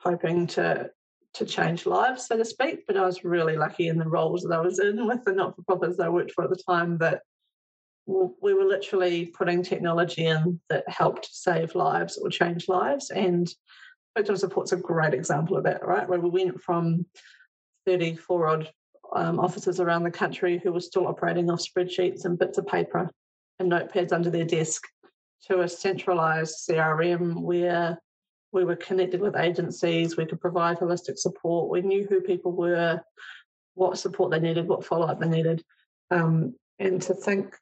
hoping 0.00 0.46
to 0.46 0.90
to 1.34 1.44
change 1.44 1.84
lives, 1.84 2.26
so 2.26 2.36
to 2.36 2.44
speak. 2.44 2.80
But 2.86 2.96
I 2.96 3.04
was 3.04 3.24
really 3.24 3.56
lucky 3.56 3.88
in 3.88 3.98
the 3.98 4.08
roles 4.08 4.42
that 4.42 4.54
I 4.54 4.60
was 4.60 4.78
in 4.78 5.06
with 5.06 5.24
the 5.24 5.32
not 5.32 5.54
for 5.56 5.62
profits 5.62 6.00
I 6.00 6.08
worked 6.08 6.32
for 6.32 6.44
at 6.44 6.50
the 6.50 6.62
time 6.68 6.98
that 6.98 7.22
we 8.06 8.54
were 8.54 8.64
literally 8.64 9.26
putting 9.26 9.62
technology 9.62 10.26
in 10.26 10.60
that 10.70 10.88
helped 10.88 11.28
save 11.30 11.74
lives 11.74 12.16
or 12.16 12.28
change 12.28 12.68
lives. 12.68 13.10
And 13.10 13.52
victim 14.16 14.36
support's 14.36 14.72
a 14.72 14.76
great 14.76 15.12
example 15.12 15.56
of 15.56 15.64
that, 15.64 15.84
right? 15.84 16.08
Where 16.08 16.20
we 16.20 16.30
went 16.30 16.60
from 16.60 17.06
34 17.86 18.46
odd 18.46 18.72
um, 19.14 19.38
officers 19.40 19.80
around 19.80 20.04
the 20.04 20.10
country 20.10 20.60
who 20.62 20.72
were 20.72 20.80
still 20.80 21.06
operating 21.06 21.50
off 21.50 21.60
spreadsheets 21.60 22.24
and 22.24 22.38
bits 22.38 22.58
of 22.58 22.66
paper 22.66 23.10
and 23.58 23.70
notepads 23.70 24.12
under 24.12 24.30
their 24.30 24.44
desk 24.44 24.82
to 25.48 25.60
a 25.60 25.68
centralized 25.68 26.68
CRM 26.68 27.40
where 27.40 27.98
we 28.52 28.64
were 28.64 28.76
connected 28.76 29.20
with 29.20 29.36
agencies, 29.36 30.16
we 30.16 30.26
could 30.26 30.40
provide 30.40 30.78
holistic 30.78 31.18
support, 31.18 31.70
we 31.70 31.82
knew 31.82 32.06
who 32.08 32.20
people 32.20 32.52
were, 32.52 33.00
what 33.74 33.98
support 33.98 34.30
they 34.30 34.40
needed, 34.40 34.66
what 34.66 34.84
follow 34.84 35.06
up 35.06 35.20
they 35.20 35.28
needed. 35.28 35.62
Um, 36.10 36.54
and 36.78 37.00
to 37.02 37.14
think, 37.14 37.54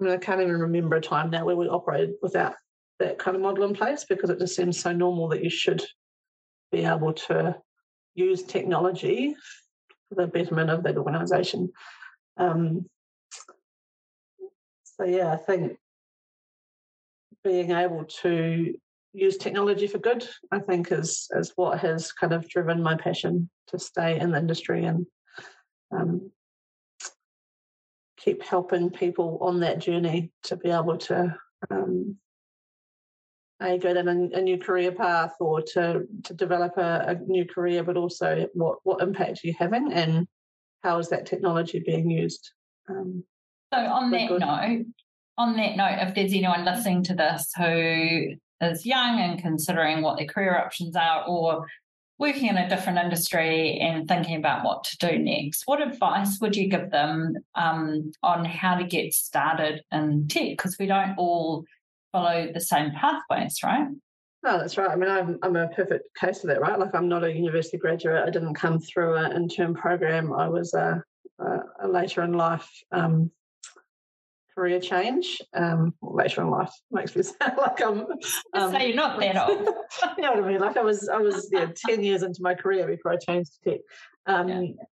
I 0.00 0.16
can't 0.16 0.40
even 0.40 0.60
remember 0.60 0.96
a 0.96 1.00
time 1.00 1.30
now 1.30 1.44
where 1.44 1.56
we 1.56 1.68
operated 1.68 2.14
without 2.22 2.54
that 2.98 3.18
kind 3.18 3.36
of 3.36 3.42
model 3.42 3.64
in 3.64 3.74
place 3.74 4.04
because 4.08 4.30
it 4.30 4.38
just 4.38 4.56
seems 4.56 4.78
so 4.80 4.92
normal 4.92 5.28
that 5.28 5.42
you 5.42 5.50
should 5.50 5.84
be 6.70 6.84
able 6.84 7.12
to 7.12 7.56
use 8.14 8.42
technology 8.42 9.34
for 10.08 10.14
the 10.16 10.26
betterment 10.26 10.70
of 10.70 10.82
that 10.82 10.96
organisation. 10.96 11.70
Um, 12.36 12.86
so 14.84 15.04
yeah, 15.04 15.32
I 15.32 15.36
think 15.36 15.78
being 17.44 17.70
able 17.70 18.04
to 18.22 18.74
use 19.12 19.36
technology 19.36 19.86
for 19.86 19.98
good, 19.98 20.28
I 20.50 20.58
think, 20.58 20.92
is 20.92 21.28
is 21.36 21.52
what 21.56 21.78
has 21.80 22.12
kind 22.12 22.32
of 22.32 22.48
driven 22.48 22.82
my 22.82 22.96
passion 22.96 23.48
to 23.68 23.78
stay 23.78 24.18
in 24.18 24.32
the 24.32 24.38
industry 24.38 24.84
and 24.84 25.06
um, 25.90 26.30
keep 28.18 28.42
helping 28.42 28.90
people 28.90 29.38
on 29.40 29.60
that 29.60 29.78
journey 29.78 30.32
to 30.44 30.56
be 30.56 30.70
able 30.70 30.98
to 30.98 31.34
um, 31.70 32.16
a 33.60 33.78
go 33.78 33.94
down 33.94 34.08
a, 34.08 34.38
a, 34.38 34.42
new 34.42 34.58
career 34.58 34.92
path 34.92 35.34
or 35.40 35.62
to 35.62 36.04
to 36.24 36.34
develop 36.34 36.76
a, 36.76 37.04
a, 37.08 37.14
new 37.26 37.44
career, 37.44 37.82
but 37.82 37.96
also 37.96 38.48
what 38.54 38.78
what 38.84 39.02
impact 39.02 39.44
are 39.44 39.48
you 39.48 39.54
having 39.58 39.92
and 39.92 40.26
how 40.84 40.98
is 40.98 41.08
that 41.08 41.26
technology 41.26 41.82
being 41.84 42.10
used? 42.10 42.52
Um, 42.88 43.24
so 43.72 43.80
on 43.80 44.10
that 44.12 44.28
good. 44.28 44.40
note, 44.40 44.86
on 45.36 45.56
that 45.56 45.76
note, 45.76 46.08
if 46.08 46.14
there's 46.14 46.32
anyone 46.32 46.64
listening 46.64 47.02
to 47.04 47.14
this 47.14 47.50
who 47.56 48.34
is 48.60 48.86
young 48.86 49.20
and 49.20 49.40
considering 49.40 50.02
what 50.02 50.18
their 50.18 50.26
career 50.26 50.56
options 50.56 50.96
are, 50.96 51.24
or 51.26 51.66
working 52.18 52.48
in 52.48 52.56
a 52.56 52.68
different 52.68 52.98
industry 52.98 53.78
and 53.78 54.08
thinking 54.08 54.36
about 54.36 54.64
what 54.64 54.84
to 54.84 54.98
do 54.98 55.18
next, 55.18 55.62
what 55.66 55.80
advice 55.80 56.38
would 56.40 56.56
you 56.56 56.68
give 56.68 56.90
them 56.90 57.34
um, 57.54 58.12
on 58.22 58.44
how 58.44 58.76
to 58.76 58.84
get 58.84 59.14
started 59.14 59.82
in 59.92 60.26
tech? 60.28 60.50
Because 60.50 60.76
we 60.78 60.86
don't 60.86 61.16
all 61.16 61.64
follow 62.12 62.50
the 62.52 62.60
same 62.60 62.90
pathways, 62.92 63.58
right? 63.62 63.88
No, 64.42 64.58
that's 64.58 64.76
right. 64.78 64.90
I 64.90 64.96
mean, 64.96 65.10
I'm, 65.10 65.38
I'm 65.42 65.56
a 65.56 65.68
perfect 65.68 66.14
case 66.16 66.42
of 66.44 66.48
that, 66.48 66.60
right? 66.60 66.78
Like, 66.78 66.94
I'm 66.94 67.08
not 67.08 67.24
a 67.24 67.32
university 67.32 67.76
graduate. 67.76 68.24
I 68.26 68.30
didn't 68.30 68.54
come 68.54 68.78
through 68.80 69.16
an 69.16 69.32
intern 69.32 69.74
program. 69.74 70.32
I 70.32 70.48
was 70.48 70.74
a, 70.74 71.02
a, 71.38 71.58
a 71.82 71.88
later 71.88 72.22
in 72.22 72.32
life 72.32 72.68
um, 72.92 73.30
career 74.58 74.80
change. 74.80 75.40
Um, 75.54 75.94
later 76.02 76.42
in 76.42 76.50
life 76.50 76.72
makes 76.90 77.14
me 77.14 77.22
sound 77.40 77.58
like 77.58 77.80
I'm. 77.80 78.06
Um, 78.54 78.72
so 78.72 78.78
you're 78.78 78.96
not 78.96 79.20
that 79.20 79.36
old. 79.36 79.60
you 80.16 80.22
know 80.22 80.32
what 80.32 80.44
I 80.44 80.48
mean? 80.48 80.60
Like 80.60 80.76
I 80.76 80.82
was, 80.82 81.08
I 81.08 81.18
was 81.18 81.48
yeah, 81.52 81.66
ten 81.86 82.02
years 82.02 82.22
into 82.22 82.42
my 82.42 82.54
career 82.54 82.86
before 82.86 83.12
I 83.12 83.16
changed 83.16 83.52
to 83.64 83.70
tech. 83.70 83.80
Um, 84.26 84.48
yeah 84.48 84.84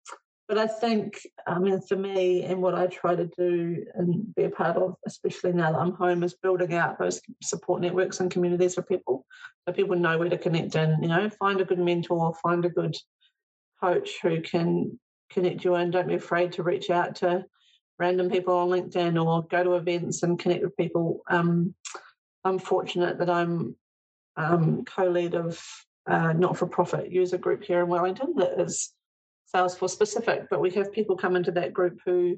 but 0.49 0.59
I 0.59 0.67
think, 0.69 1.19
I 1.47 1.59
mean, 1.59 1.81
for 1.81 1.97
me 1.97 2.45
and 2.45 2.63
what 2.63 2.75
I 2.75 2.87
try 2.87 3.17
to 3.17 3.29
do 3.37 3.85
and 3.95 4.33
be 4.37 4.45
a 4.45 4.51
part 4.51 4.77
of, 4.77 4.95
especially 5.05 5.53
now 5.53 5.73
that 5.73 5.79
I'm 5.79 5.95
home, 5.95 6.23
is 6.23 6.35
building 6.35 6.75
out 6.75 6.99
those 6.99 7.21
support 7.43 7.81
networks 7.81 8.21
and 8.21 8.31
communities 8.31 8.77
for 8.77 8.83
people, 8.83 9.27
so 9.67 9.75
people 9.75 9.97
know 9.97 10.19
where 10.19 10.29
to 10.29 10.39
connect 10.39 10.77
and 10.77 11.03
you 11.03 11.09
know 11.09 11.29
find 11.31 11.61
a 11.61 11.65
good 11.65 11.81
mentor, 11.81 12.33
find 12.43 12.65
a 12.65 12.71
good 12.71 12.95
coach 13.83 14.11
who 14.23 14.41
can 14.41 14.99
connect 15.31 15.65
you 15.65 15.75
and 15.75 15.93
don't 15.93 16.07
be 16.07 16.15
afraid 16.15 16.53
to 16.53 16.63
reach 16.63 16.91
out 16.91 17.17
to 17.17 17.45
random 17.99 18.31
people 18.31 18.55
on 18.55 18.69
LinkedIn 18.69 19.23
or 19.25 19.47
go 19.47 19.65
to 19.65 19.75
events 19.75 20.23
and 20.23 20.39
connect 20.39 20.63
with 20.63 20.77
people. 20.77 21.23
Um, 21.29 21.75
I'm 22.45 22.59
fortunate 22.59 23.19
that 23.19 23.31
I'm 23.31 23.75
um, 24.37 24.85
co-lead 24.85 25.35
of 25.35 25.61
a 26.07 26.35
not-for-profit 26.35 27.11
user 27.11 27.39
group 27.39 27.65
here 27.65 27.81
in 27.81 27.89
Wellington 27.89 28.35
that 28.37 28.61
is 28.61 28.93
Salesforce 29.55 29.91
specific, 29.91 30.49
but 30.51 30.61
we 30.61 30.71
have 30.73 30.93
people 30.93 31.17
come 31.17 31.37
into 31.37 31.53
that 31.53 31.73
group 31.73 31.99
who 32.05 32.37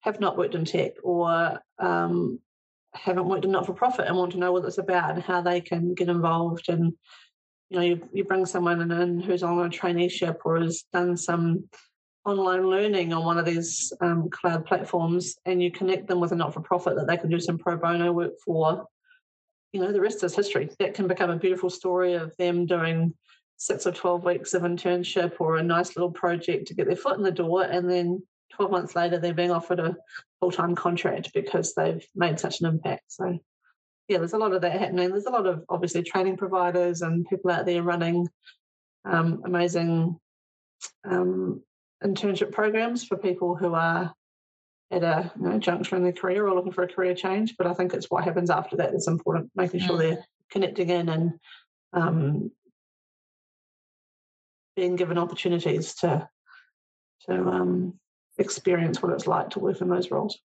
have 0.00 0.20
not 0.20 0.36
worked 0.36 0.54
in 0.54 0.64
tech 0.64 0.92
or 1.02 1.60
um, 1.78 2.40
haven't 2.94 3.28
worked 3.28 3.44
in 3.44 3.52
not 3.52 3.66
for 3.66 3.74
profit 3.74 4.06
and 4.06 4.16
want 4.16 4.32
to 4.32 4.38
know 4.38 4.52
what 4.52 4.64
it's 4.64 4.78
about 4.78 5.14
and 5.14 5.22
how 5.22 5.40
they 5.40 5.60
can 5.60 5.94
get 5.94 6.08
involved. 6.08 6.68
And 6.68 6.92
you 7.70 7.78
know, 7.78 7.82
you, 7.82 8.08
you 8.12 8.24
bring 8.24 8.44
someone 8.44 8.90
in 8.90 9.20
who's 9.20 9.42
on 9.42 9.58
a 9.64 9.70
traineeship 9.70 10.38
or 10.44 10.60
has 10.60 10.84
done 10.92 11.16
some 11.16 11.68
online 12.24 12.66
learning 12.68 13.12
on 13.12 13.24
one 13.24 13.38
of 13.38 13.44
these 13.44 13.92
um, 14.00 14.30
cloud 14.30 14.64
platforms 14.64 15.36
and 15.44 15.62
you 15.62 15.70
connect 15.70 16.06
them 16.06 16.20
with 16.20 16.32
a 16.32 16.36
not-for-profit 16.36 16.94
that 16.96 17.06
they 17.06 17.16
can 17.16 17.30
do 17.30 17.40
some 17.40 17.58
pro 17.58 17.76
bono 17.76 18.12
work 18.12 18.32
for 18.44 18.86
you 19.72 19.80
know 19.80 19.92
the 19.92 20.00
rest 20.00 20.22
is 20.22 20.36
history. 20.36 20.68
That 20.78 20.94
can 20.94 21.08
become 21.08 21.30
a 21.30 21.36
beautiful 21.36 21.70
story 21.70 22.14
of 22.14 22.36
them 22.36 22.66
doing 22.66 23.14
six 23.56 23.86
or 23.86 23.92
12 23.92 24.24
weeks 24.24 24.54
of 24.54 24.62
internship 24.62 25.34
or 25.38 25.56
a 25.56 25.62
nice 25.62 25.96
little 25.96 26.10
project 26.10 26.66
to 26.66 26.74
get 26.74 26.86
their 26.86 26.96
foot 26.96 27.16
in 27.16 27.22
the 27.22 27.30
door 27.30 27.62
and 27.62 27.88
then 27.88 28.22
12 28.54 28.70
months 28.70 28.96
later 28.96 29.18
they're 29.18 29.32
being 29.32 29.50
offered 29.50 29.80
a 29.80 29.96
full-time 30.40 30.74
contract 30.74 31.30
because 31.32 31.74
they've 31.74 32.04
made 32.14 32.38
such 32.38 32.60
an 32.60 32.66
impact. 32.66 33.04
So 33.08 33.38
yeah 34.08 34.18
there's 34.18 34.34
a 34.34 34.38
lot 34.38 34.52
of 34.52 34.60
that 34.62 34.78
happening. 34.78 35.10
There's 35.10 35.26
a 35.26 35.30
lot 35.30 35.46
of 35.46 35.64
obviously 35.68 36.02
training 36.02 36.36
providers 36.36 37.02
and 37.02 37.26
people 37.26 37.50
out 37.50 37.66
there 37.66 37.82
running 37.82 38.28
um, 39.04 39.42
amazing 39.44 40.18
um, 41.04 41.62
internship 42.04 42.52
programs 42.52 43.04
for 43.04 43.16
people 43.16 43.54
who 43.54 43.74
are 43.74 44.12
at 44.90 45.02
a 45.02 45.32
you 45.40 45.48
know, 45.48 45.58
juncture 45.58 45.96
in 45.96 46.02
their 46.02 46.12
career 46.12 46.46
or 46.46 46.54
looking 46.54 46.72
for 46.72 46.84
a 46.84 46.88
career 46.88 47.14
change. 47.14 47.56
But 47.56 47.66
I 47.66 47.74
think 47.74 47.94
it's 47.94 48.10
what 48.10 48.24
happens 48.24 48.50
after 48.50 48.76
that 48.76 48.92
that's 48.92 49.08
important, 49.08 49.50
making 49.54 49.80
sure 49.80 49.96
mm. 49.96 50.00
they're 50.00 50.24
connecting 50.50 50.90
in 50.90 51.08
and 51.08 51.32
um, 51.94 52.50
being 54.76 54.96
given 54.96 55.18
opportunities 55.18 55.94
to 55.96 56.28
to 57.26 57.34
um, 57.34 57.94
experience 58.38 59.02
what 59.02 59.12
it's 59.12 59.26
like 59.26 59.50
to 59.50 59.60
work 59.60 59.80
in 59.80 59.88
those 59.88 60.10
roles. 60.10 60.38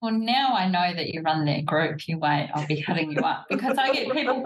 Well, 0.00 0.12
now 0.12 0.54
I 0.54 0.68
know 0.68 0.94
that 0.94 1.08
you 1.08 1.20
run 1.22 1.44
that 1.44 1.66
group. 1.66 2.08
You 2.08 2.18
wait, 2.18 2.50
I'll 2.54 2.66
be 2.66 2.76
hitting 2.76 3.12
you 3.12 3.20
up 3.20 3.46
because 3.50 3.76
I 3.76 3.92
get 3.92 4.12
people 4.12 4.44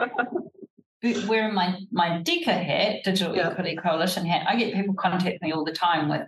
wearing 1.29 1.55
my 1.55 1.79
my 1.93 2.23
DECA 2.23 2.65
hat, 2.65 3.05
Digital 3.05 3.37
yeah. 3.37 3.51
Equity 3.51 3.77
Coalition 3.77 4.27
hat. 4.27 4.47
I 4.49 4.57
get 4.57 4.75
people 4.75 4.95
contact 4.95 5.43
me 5.43 5.53
all 5.53 5.65
the 5.65 5.73
time 5.73 6.09
with 6.09 6.23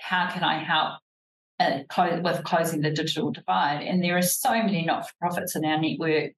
how 0.00 0.30
can 0.30 0.42
I 0.42 0.62
help 0.62 0.98
uh, 1.58 1.80
close, 1.88 2.20
with 2.22 2.42
closing 2.44 2.80
the 2.80 2.90
digital 2.90 3.30
divide? 3.30 3.82
And 3.82 4.02
there 4.02 4.16
are 4.16 4.22
so 4.22 4.50
many 4.50 4.84
not 4.84 5.08
for 5.08 5.14
profits 5.20 5.56
in 5.56 5.64
our 5.64 5.80
network 5.80 6.32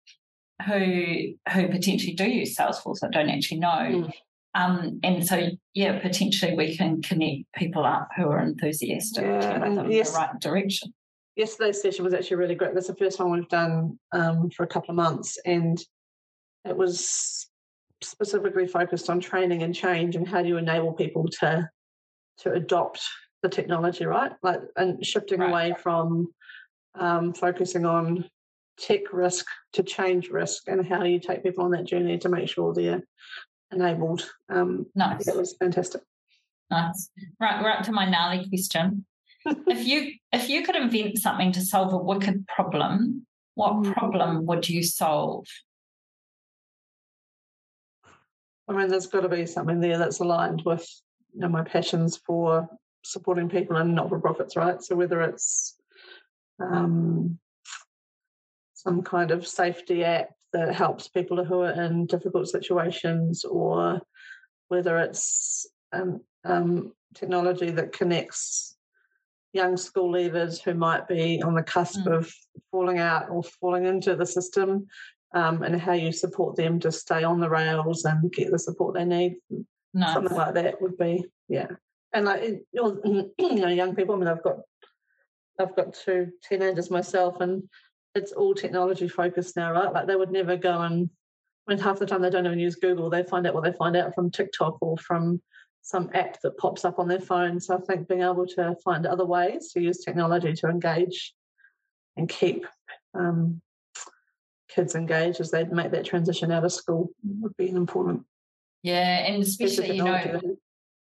who 0.66 1.35
who 1.52 1.69
potentially 1.69 2.14
do 2.14 2.28
use 2.28 2.57
Salesforce 2.57 3.00
that 3.00 3.12
don't 3.12 3.31
actually 3.31 3.61
know. 3.61 3.69
Mm. 3.69 4.12
Um, 4.54 5.00
and 5.02 5.26
so, 5.26 5.49
yeah, 5.73 5.99
potentially 5.99 6.54
we 6.54 6.76
can 6.76 7.00
connect 7.00 7.45
people 7.57 7.85
up 7.85 8.11
who 8.16 8.28
are 8.28 8.40
enthusiastic 8.40 9.25
yeah, 9.25 9.87
yes, 9.88 10.09
in 10.11 10.14
the 10.14 10.19
right 10.19 10.40
direction. 10.40 10.92
Yesterday's 11.37 11.81
session 11.81 12.04
was 12.04 12.12
actually 12.12 12.37
really 12.37 12.54
great. 12.54 12.75
That's 12.75 12.88
the 12.88 12.97
first 12.97 13.19
one 13.19 13.33
we've 13.33 13.49
done 13.49 13.99
um, 14.12 14.50
for 14.50 14.64
a 14.64 14.66
couple 14.66 14.90
of 14.90 14.97
months, 14.97 15.38
and 15.47 15.83
it 16.66 16.76
was 16.76 17.49
specifically 18.02 18.66
focused 18.66 19.09
on 19.09 19.21
training 19.21 19.62
and 19.62 19.75
change 19.75 20.16
and 20.16 20.26
how 20.26 20.42
do 20.42 20.49
you 20.49 20.57
enable 20.57 20.92
people 20.92 21.28
to 21.40 21.69
to 22.38 22.52
adopt 22.52 23.09
the 23.42 23.49
technology, 23.49 24.04
right? 24.04 24.32
Like 24.42 24.61
and 24.76 25.04
shifting 25.04 25.40
right. 25.40 25.50
away 25.50 25.75
from 25.82 26.28
um, 26.94 27.32
focusing 27.32 27.84
on 27.84 28.28
tech 28.78 29.12
risk 29.12 29.46
to 29.75 29.82
change 29.82 30.28
risk 30.30 30.64
and 30.66 30.87
how 30.87 31.04
you 31.04 31.20
take 31.20 31.42
people 31.42 31.64
on 31.64 31.72
that 31.72 31.87
journey 31.87 32.18
to 32.18 32.28
make 32.28 32.49
sure 32.49 32.72
they're 32.72 33.02
enabled. 33.70 34.28
Um, 34.49 34.87
nice. 34.94 35.26
That 35.26 35.37
was 35.37 35.54
fantastic. 35.58 36.02
Nice. 36.70 37.11
Right, 37.38 37.62
we're 37.62 37.70
up 37.70 37.84
to 37.84 37.92
my 37.92 38.08
gnarly 38.08 38.49
question. 38.49 39.04
if 39.46 39.87
you 39.87 40.12
if 40.32 40.49
you 40.49 40.62
could 40.62 40.76
invent 40.76 41.18
something 41.18 41.52
to 41.52 41.61
solve 41.61 41.92
a 41.92 41.99
wicked 41.99 42.46
problem, 42.46 43.26
what 43.54 43.75
mm. 43.75 43.92
problem 43.92 44.46
would 44.46 44.68
you 44.68 44.82
solve? 44.82 45.46
I 48.68 48.75
mean, 48.75 48.88
there's 48.88 49.08
got 49.08 49.20
to 49.20 49.28
be 49.28 49.44
something 49.46 49.80
there 49.80 49.99
that's 49.99 50.20
aligned 50.20 50.62
with 50.64 50.88
you 51.34 51.40
know, 51.40 51.49
my 51.49 51.62
passions 51.62 52.16
for 52.16 52.68
supporting 53.02 53.49
people 53.49 53.76
and 53.76 53.94
not 53.94 54.09
for 54.09 54.21
profits, 54.21 54.56
right? 54.56 54.82
So 54.82 54.97
whether 54.97 55.21
it's 55.23 55.76
um, 56.61 57.38
some 58.75 59.02
kind 59.02 59.30
of 59.30 59.47
safety 59.47 60.04
app 60.04 60.30
that 60.52 60.75
helps 60.75 61.09
people 61.09 61.44
who 61.44 61.61
are 61.62 61.82
in 61.82 62.06
difficult 62.06 62.49
situations, 62.49 63.44
or 63.44 64.00
whether 64.69 64.99
it's 64.99 65.67
um, 65.93 66.21
um, 66.45 66.93
technology 67.15 67.71
that 67.71 67.93
connects 67.93 68.76
young 69.52 69.76
school 69.76 70.10
leavers 70.12 70.60
who 70.60 70.75
might 70.75 71.06
be 71.08 71.43
on 71.43 71.54
the 71.54 71.62
cusp 71.62 72.00
mm. 72.00 72.17
of 72.17 72.32
falling 72.71 72.99
out 72.99 73.28
or 73.30 73.43
falling 73.43 73.86
into 73.86 74.15
the 74.17 74.26
system, 74.26 74.86
um, 75.34 75.62
and 75.62 75.80
how 75.80 75.93
you 75.93 76.12
support 76.12 76.56
them 76.56 76.78
to 76.80 76.93
stay 76.93 77.25
on 77.25 77.41
the 77.41 77.49
rails 77.49 78.04
and 78.04 78.30
get 78.32 78.50
the 78.50 78.58
support 78.58 78.95
they 78.95 79.04
need. 79.04 79.36
Nice. 79.95 80.15
Something 80.15 80.36
like 80.36 80.54
that 80.54 80.80
would 80.80 80.97
be, 80.97 81.25
yeah 81.49 81.69
and 82.12 82.25
like 82.25 82.42
you 82.72 83.32
know 83.38 83.68
young 83.68 83.94
people. 83.94 84.14
I 84.14 84.18
mean, 84.18 84.28
I've 84.28 84.42
got 84.42 84.58
I've 85.58 85.76
got 85.76 85.94
two 85.94 86.28
teenagers 86.48 86.90
myself, 86.90 87.40
and 87.40 87.62
it's 88.14 88.32
all 88.32 88.54
technology 88.54 89.08
focused 89.08 89.56
now, 89.56 89.72
right? 89.72 89.92
Like 89.92 90.06
they 90.06 90.16
would 90.16 90.30
never 90.30 90.56
go 90.56 90.80
and 90.80 91.10
mean, 91.68 91.78
half 91.78 91.98
the 91.98 92.06
time 92.06 92.22
they 92.22 92.30
don't 92.30 92.46
even 92.46 92.58
use 92.58 92.76
Google. 92.76 93.10
They 93.10 93.22
find 93.22 93.46
out 93.46 93.54
what 93.54 93.64
they 93.64 93.72
find 93.72 93.96
out 93.96 94.14
from 94.14 94.30
TikTok 94.30 94.78
or 94.80 94.96
from 94.98 95.40
some 95.82 96.10
app 96.14 96.40
that 96.42 96.56
pops 96.58 96.84
up 96.84 96.98
on 96.98 97.08
their 97.08 97.20
phone. 97.20 97.60
So 97.60 97.76
I 97.76 97.80
think 97.80 98.08
being 98.08 98.22
able 98.22 98.46
to 98.46 98.76
find 98.84 99.06
other 99.06 99.25
ways 99.25 99.72
to 99.72 99.80
use 99.80 99.98
technology 99.98 100.52
to 100.54 100.68
engage 100.68 101.34
and 102.16 102.28
keep 102.28 102.66
um, 103.14 103.60
kids 104.68 104.94
engaged 104.94 105.40
as 105.40 105.50
they 105.50 105.64
make 105.64 105.90
that 105.90 106.04
transition 106.04 106.52
out 106.52 106.64
of 106.64 106.72
school 106.72 107.10
would 107.40 107.56
be 107.56 107.68
an 107.68 107.76
important. 107.76 108.25
Yeah, 108.82 109.26
and 109.26 109.42
especially 109.42 109.96
you 109.96 110.04
know 110.04 110.40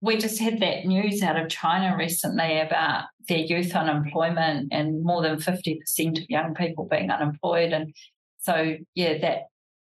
we 0.04 0.18
just 0.18 0.38
had 0.38 0.60
that 0.60 0.84
news 0.84 1.22
out 1.22 1.40
of 1.40 1.48
China 1.48 1.96
recently 1.96 2.60
about 2.60 3.04
their 3.26 3.38
youth 3.38 3.74
unemployment 3.74 4.68
and 4.70 5.02
more 5.02 5.22
than 5.22 5.38
50% 5.38 6.18
of 6.18 6.28
young 6.28 6.54
people 6.54 6.84
being 6.84 7.10
unemployed. 7.10 7.72
And 7.72 7.94
so, 8.38 8.76
yeah, 8.94 9.18
that, 9.18 9.44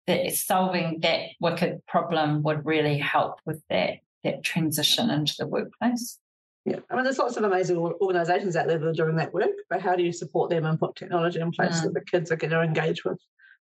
that 0.07 0.33
solving 0.33 0.99
that 1.01 1.29
wicked 1.39 1.85
problem 1.87 2.43
would 2.43 2.65
really 2.65 2.97
help 2.97 3.39
with 3.45 3.61
that, 3.69 3.99
that 4.25 4.43
transition 4.43 5.09
into 5.09 5.33
the 5.39 5.47
workplace. 5.47 6.19
Yeah, 6.65 6.79
I 6.89 6.95
mean, 6.95 7.05
there's 7.05 7.17
lots 7.17 7.37
of 7.37 7.43
amazing 7.43 7.77
organisations 7.77 8.57
out 8.57 8.67
there 8.67 8.77
that 8.77 8.87
are 8.87 8.93
doing 8.93 9.15
that 9.15 9.33
work, 9.33 9.49
but 9.69 9.81
how 9.81 9.95
do 9.95 10.03
you 10.03 10.11
support 10.11 10.49
them 10.49 10.65
and 10.65 10.77
put 10.77 10.95
technology 10.95 11.39
in 11.39 11.51
place 11.51 11.79
mm. 11.79 11.83
that 11.83 11.93
the 11.93 12.01
kids 12.01 12.31
are 12.31 12.35
going 12.35 12.51
to 12.51 12.61
engage 12.61 13.05
with? 13.05 13.17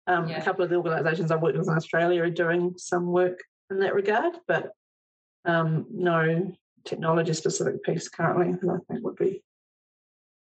Um, 0.08 0.28
yeah. 0.28 0.42
A 0.42 0.44
couple 0.44 0.64
of 0.64 0.72
the 0.72 0.78
organisations 0.78 1.30
I've 1.30 1.42
worked 1.42 1.58
with 1.58 1.68
in 1.68 1.74
Australia 1.74 2.24
are 2.24 2.30
doing 2.32 2.74
some 2.78 3.06
work 3.06 3.40
in 3.70 3.80
that 3.80 3.94
regard, 3.94 4.34
but 4.48 4.72
um, 5.46 5.86
no 5.92 6.54
technology 6.86 7.34
specific 7.34 7.84
piece 7.84 8.10
currently 8.10 8.54
that 8.62 8.70
I 8.70 8.94
think 8.94 9.06
would 9.06 9.16
be 9.16 9.44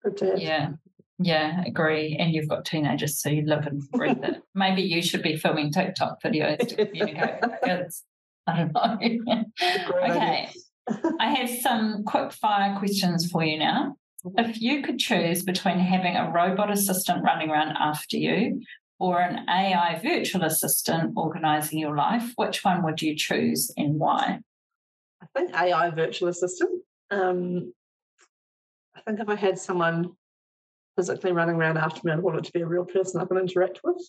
good 0.03 0.17
to 0.19 0.27
have. 0.27 0.39
Yeah. 0.39 0.71
Yeah, 1.19 1.63
agree. 1.65 2.17
And 2.19 2.33
you've 2.33 2.49
got 2.49 2.65
teenagers, 2.65 3.21
so 3.21 3.29
you 3.29 3.43
live 3.43 3.67
and 3.67 3.89
breathe 3.91 4.19
it. 4.25 4.43
Maybe 4.55 4.83
you 4.83 5.03
should 5.03 5.23
be 5.23 5.37
filming 5.37 5.71
TikTok 5.71 6.23
videos 6.23 6.59
to 6.69 6.87
communicate 6.87 7.41
with 7.43 7.61
kids. 7.65 8.05
I 8.47 8.57
don't 8.57 8.73
know. 8.73 9.45
okay. 10.05 10.49
I 11.21 11.29
have 11.35 11.49
some 11.49 12.03
quick 12.05 12.33
fire 12.33 12.77
questions 12.77 13.31
for 13.31 13.45
you 13.45 13.59
now. 13.59 13.97
If 14.37 14.61
you 14.61 14.83
could 14.83 14.99
choose 14.99 15.43
between 15.43 15.79
having 15.79 16.17
a 16.17 16.31
robot 16.31 16.71
assistant 16.71 17.25
running 17.25 17.51
around 17.51 17.77
after 17.79 18.17
you 18.17 18.63
or 18.99 19.21
an 19.21 19.49
AI 19.49 20.01
virtual 20.03 20.43
assistant 20.45 21.13
organizing 21.17 21.79
your 21.79 21.97
life, 21.97 22.33
which 22.37 22.65
one 22.65 22.85
would 22.85 23.03
you 23.03 23.17
choose 23.17 23.71
and 23.77 23.99
why? 23.99 24.41
I 25.23 25.27
think 25.39 25.55
AI 25.55 25.91
virtual 25.91 26.29
assistant. 26.29 26.83
Um, 27.11 27.73
I 28.95 29.01
think 29.01 29.21
if 29.21 29.29
I 29.29 29.37
had 29.37 29.59
someone 29.59 30.13
physically 30.97 31.33
running 31.33 31.57
around 31.57 31.79
after 31.79 32.01
me, 32.05 32.13
I'd 32.13 32.21
want 32.21 32.39
it 32.39 32.45
to 32.45 32.53
be 32.53 32.61
a 32.61 32.67
real 32.67 32.85
person 32.85 33.21
I 33.21 33.25
can 33.25 33.39
interact 33.39 33.81
with. 33.85 34.03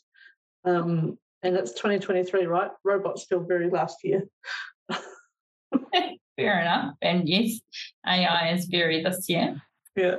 Um, 0.65 1.17
and 1.43 1.55
it's 1.55 1.71
2023, 1.73 2.45
right? 2.45 2.71
Robots 2.83 3.25
feel 3.25 3.41
very 3.41 3.69
last 3.69 3.97
year. 4.03 4.23
Fair 6.37 6.61
enough. 6.61 6.95
And 7.01 7.27
yes, 7.27 7.59
AI 8.07 8.53
is 8.53 8.65
very 8.65 9.03
this 9.03 9.29
year. 9.29 9.61
Yeah. 9.95 10.17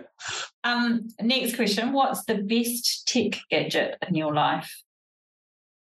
Um, 0.63 1.09
next 1.21 1.57
question 1.57 1.93
What's 1.93 2.25
the 2.25 2.37
best 2.37 3.09
tech 3.09 3.41
gadget 3.51 3.97
in 4.07 4.15
your 4.15 4.33
life? 4.33 4.73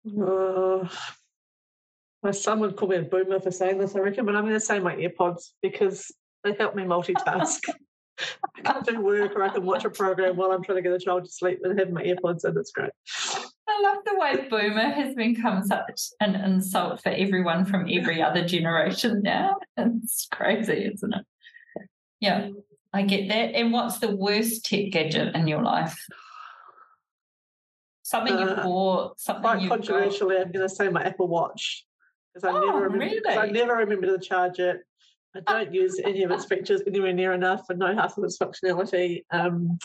Uh, 0.07 0.89
my 2.23 2.31
son 2.31 2.61
would 2.61 2.77
call 2.77 2.89
me 2.89 2.97
a 2.97 3.03
boomer 3.03 3.41
for 3.41 3.51
saying 3.51 3.79
this, 3.79 3.97
I 3.97 3.99
reckon, 3.99 4.25
but 4.25 4.37
I'm 4.37 4.45
going 4.45 4.55
to 4.55 4.61
say 4.61 4.79
my 4.79 4.95
AirPods 4.95 5.51
because 5.61 6.11
they 6.45 6.55
help 6.55 6.75
me 6.75 6.85
multitask. 6.85 7.61
I 8.57 8.61
can 8.61 8.83
do 8.83 9.01
work 9.01 9.35
or 9.35 9.43
I 9.43 9.49
can 9.49 9.65
watch 9.65 9.85
a 9.85 9.91
program 9.91 10.37
while 10.37 10.53
I'm 10.53 10.63
trying 10.63 10.77
to 10.77 10.83
get 10.83 10.93
a 10.93 10.99
child 10.99 11.25
to 11.25 11.31
sleep 11.31 11.61
and 11.63 11.79
have 11.79 11.91
my 11.91 12.03
AirPods 12.03 12.45
in. 12.45 12.57
It's 12.57 12.71
great. 12.71 12.91
I 13.69 13.81
love 13.83 14.05
the 14.05 14.19
way 14.19 14.49
boomer 14.49 14.91
has 14.91 15.15
become 15.15 15.65
such 15.65 16.11
an 16.21 16.37
insult 16.37 17.03
for 17.03 17.09
everyone 17.09 17.65
from 17.65 17.89
every 17.91 18.23
other 18.23 18.47
generation 18.47 19.23
now. 19.23 19.57
It's 19.77 20.29
crazy, 20.31 20.91
isn't 20.93 21.15
it? 21.15 21.25
Yeah, 22.21 22.51
I 22.93 23.03
get 23.03 23.29
that. 23.29 23.55
And 23.55 23.73
what's 23.73 23.99
the 23.99 24.15
worst 24.15 24.67
tech 24.67 24.91
gadget 24.93 25.35
in 25.35 25.49
your 25.49 25.63
life? 25.63 25.99
Something 28.03 28.39
you 28.39 28.45
uh, 28.45 28.63
bought, 28.63 29.19
something 29.19 29.43
quite 29.43 29.69
controversially, 29.69 30.37
I'm 30.37 30.53
going 30.53 30.69
to 30.69 30.75
say 30.75 30.89
my 30.89 31.03
Apple 31.03 31.29
Watch 31.29 31.87
because 32.33 32.49
I 32.49 32.57
oh, 32.57 32.67
never 32.67 32.81
remember. 32.83 33.05
Really? 33.05 33.37
I 33.37 33.47
never 33.47 33.77
remember 33.77 34.07
to 34.07 34.19
charge 34.19 34.59
it. 34.59 34.81
I 35.35 35.41
don't 35.41 35.73
use 35.73 35.99
any 36.05 36.23
of 36.25 36.31
its 36.31 36.45
features 36.45 36.83
anywhere 36.87 37.13
near 37.13 37.33
enough 37.33 37.65
and 37.71 37.79
know 37.79 37.95
half 37.95 38.19
of 38.19 38.25
its 38.25 38.39
functionality. 38.39 39.25
Um, 39.31 39.79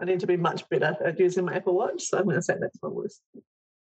I 0.00 0.04
need 0.04 0.20
to 0.20 0.26
be 0.26 0.36
much 0.36 0.68
better 0.68 0.96
at 1.04 1.18
using 1.18 1.46
my 1.46 1.56
Apple 1.56 1.74
Watch. 1.74 2.02
So 2.04 2.18
I'm 2.18 2.24
going 2.24 2.36
to 2.36 2.42
say 2.42 2.54
that's 2.60 2.78
my 2.82 2.88
worst. 2.88 3.22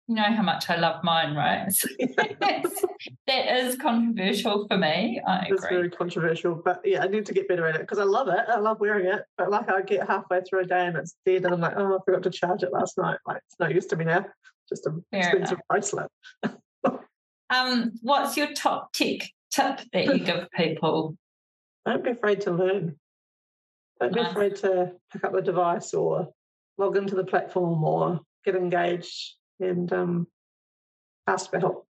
You 0.08 0.16
know 0.16 0.24
how 0.24 0.42
much 0.42 0.70
I 0.70 0.78
love 0.78 1.04
mine, 1.04 1.36
right? 1.36 1.68
that 3.28 3.58
is 3.58 3.76
controversial 3.76 4.66
for 4.68 4.78
me. 4.78 5.20
I 5.28 5.40
agree. 5.40 5.56
It's 5.56 5.68
very 5.68 5.90
controversial, 5.90 6.62
but 6.64 6.82
yeah, 6.86 7.04
I 7.04 7.08
need 7.08 7.26
to 7.26 7.34
get 7.34 7.50
better 7.50 7.68
at 7.68 7.76
it 7.76 7.82
because 7.82 8.00
I 8.00 8.06
love 8.06 8.30
it. 8.30 8.40
I 8.48 8.58
love 8.60 8.80
wearing 8.80 9.06
it, 9.06 9.24
but 9.38 9.52
like 9.52 9.70
I 9.70 9.82
get 9.82 10.08
halfway 10.08 10.42
through 10.42 10.62
a 10.62 10.66
day 10.66 10.86
and 10.86 10.96
it's 10.96 11.18
dead, 11.26 11.44
and 11.44 11.54
I'm 11.54 11.60
like, 11.60 11.74
oh, 11.76 11.98
I 11.98 11.98
forgot 12.06 12.24
to 12.24 12.30
charge 12.30 12.64
it 12.64 12.72
last 12.72 12.98
night. 12.98 13.20
Like 13.28 13.42
it's 13.46 13.60
no 13.60 13.68
use 13.68 13.86
to 13.88 13.98
me 13.98 14.06
now. 14.06 14.26
Just 14.70 14.86
a 14.86 14.92
Fair 15.12 15.20
expensive 15.20 15.58
enough. 15.58 15.68
bracelet. 15.70 16.12
um, 17.50 17.94
what's 18.02 18.38
your 18.38 18.54
top 18.54 18.94
tip 18.94 19.22
tip 19.52 19.80
that 19.94 20.06
you 20.06 20.20
give 20.20 20.48
people? 20.56 21.18
Don't 21.86 22.04
be 22.04 22.12
afraid 22.12 22.42
to 22.42 22.52
learn. 22.52 22.98
Don't 24.00 24.14
nice. 24.14 24.26
be 24.26 24.32
afraid 24.32 24.56
to 24.58 24.92
pick 25.12 25.24
up 25.24 25.34
the 25.34 25.42
device 25.42 25.94
or 25.94 26.30
log 26.78 26.98
into 26.98 27.16
the 27.16 27.24
platform 27.24 27.84
or 27.84 28.20
get 28.46 28.56
engaged 28.56 29.36
and 29.60 29.92
um, 29.92 30.28
ask 31.26 31.50
for 31.50 31.60
help. 31.60 31.88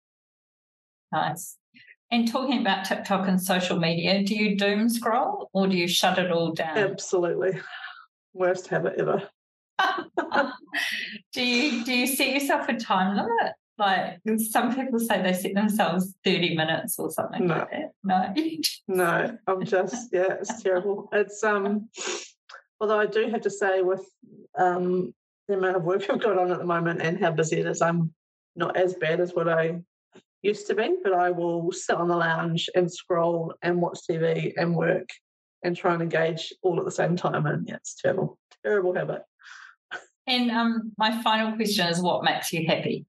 Nice. 1.12 1.56
And 2.10 2.30
talking 2.30 2.60
about 2.60 2.84
TikTok 2.84 3.26
and 3.28 3.40
social 3.40 3.78
media, 3.78 4.22
do 4.22 4.34
you 4.34 4.56
doom 4.56 4.88
scroll 4.88 5.48
or 5.52 5.66
do 5.66 5.76
you 5.76 5.88
shut 5.88 6.18
it 6.18 6.30
all 6.30 6.52
down? 6.52 6.76
Absolutely. 6.76 7.60
Worst 8.34 8.68
habit 8.68 8.94
ever. 8.98 9.28
do 11.32 11.44
you 11.44 11.84
do 11.84 11.92
you 11.92 12.06
set 12.06 12.28
yourself 12.28 12.68
a 12.68 12.74
time 12.74 13.16
limit? 13.16 13.54
Like 13.76 14.20
some 14.38 14.74
people 14.74 15.00
say 15.00 15.20
they 15.20 15.32
set 15.32 15.54
themselves 15.54 16.14
30 16.24 16.54
minutes 16.56 16.98
or 16.98 17.10
something 17.10 17.46
no. 17.46 17.54
like 17.54 17.70
that. 17.70 17.92
No. 18.04 18.34
no, 18.88 19.38
I'm 19.46 19.64
just 19.64 20.10
yeah, 20.12 20.34
it's 20.40 20.62
terrible. 20.62 21.08
It's 21.12 21.42
um 21.42 21.88
although 22.80 23.00
I 23.00 23.06
do 23.06 23.28
have 23.30 23.40
to 23.42 23.50
say 23.50 23.82
with 23.82 24.04
um 24.56 25.12
the 25.48 25.54
amount 25.54 25.76
of 25.76 25.82
work 25.82 26.08
I've 26.08 26.22
got 26.22 26.38
on 26.38 26.52
at 26.52 26.58
the 26.58 26.64
moment 26.64 27.02
and 27.02 27.18
how 27.18 27.32
busy 27.32 27.60
it 27.60 27.66
is, 27.66 27.82
I'm 27.82 28.14
not 28.56 28.76
as 28.76 28.94
bad 28.94 29.20
as 29.20 29.34
what 29.34 29.48
I 29.48 29.80
used 30.42 30.66
to 30.68 30.74
be, 30.74 30.96
but 31.02 31.12
I 31.12 31.30
will 31.30 31.72
sit 31.72 31.96
on 31.96 32.08
the 32.08 32.16
lounge 32.16 32.68
and 32.74 32.92
scroll 32.92 33.54
and 33.62 33.80
watch 33.80 33.98
TV 34.08 34.52
and 34.56 34.76
work 34.76 35.08
and 35.62 35.76
try 35.76 35.94
and 35.94 36.02
engage 36.02 36.52
all 36.62 36.78
at 36.78 36.84
the 36.84 36.90
same 36.90 37.16
time. 37.16 37.46
And 37.46 37.66
yeah, 37.66 37.76
it's 37.76 37.94
terrible, 38.00 38.38
terrible 38.62 38.94
habit. 38.94 39.22
And 40.26 40.50
um, 40.50 40.92
my 40.96 41.22
final 41.22 41.56
question 41.56 41.86
is 41.88 42.00
what 42.00 42.24
makes 42.24 42.52
you 42.52 42.66
happy? 42.66 43.06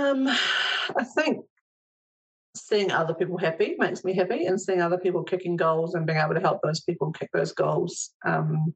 Um, 0.00 0.28
I 0.28 1.04
think 1.14 1.44
seeing 2.56 2.90
other 2.90 3.14
people 3.14 3.38
happy 3.38 3.76
makes 3.78 4.04
me 4.04 4.14
happy 4.14 4.46
and 4.46 4.60
seeing 4.60 4.82
other 4.82 4.98
people 4.98 5.22
kicking 5.22 5.56
goals 5.56 5.94
and 5.94 6.06
being 6.06 6.18
able 6.18 6.34
to 6.34 6.40
help 6.40 6.60
those 6.62 6.80
people 6.80 7.12
kick 7.12 7.30
those 7.32 7.52
goals 7.52 8.10
um, 8.24 8.74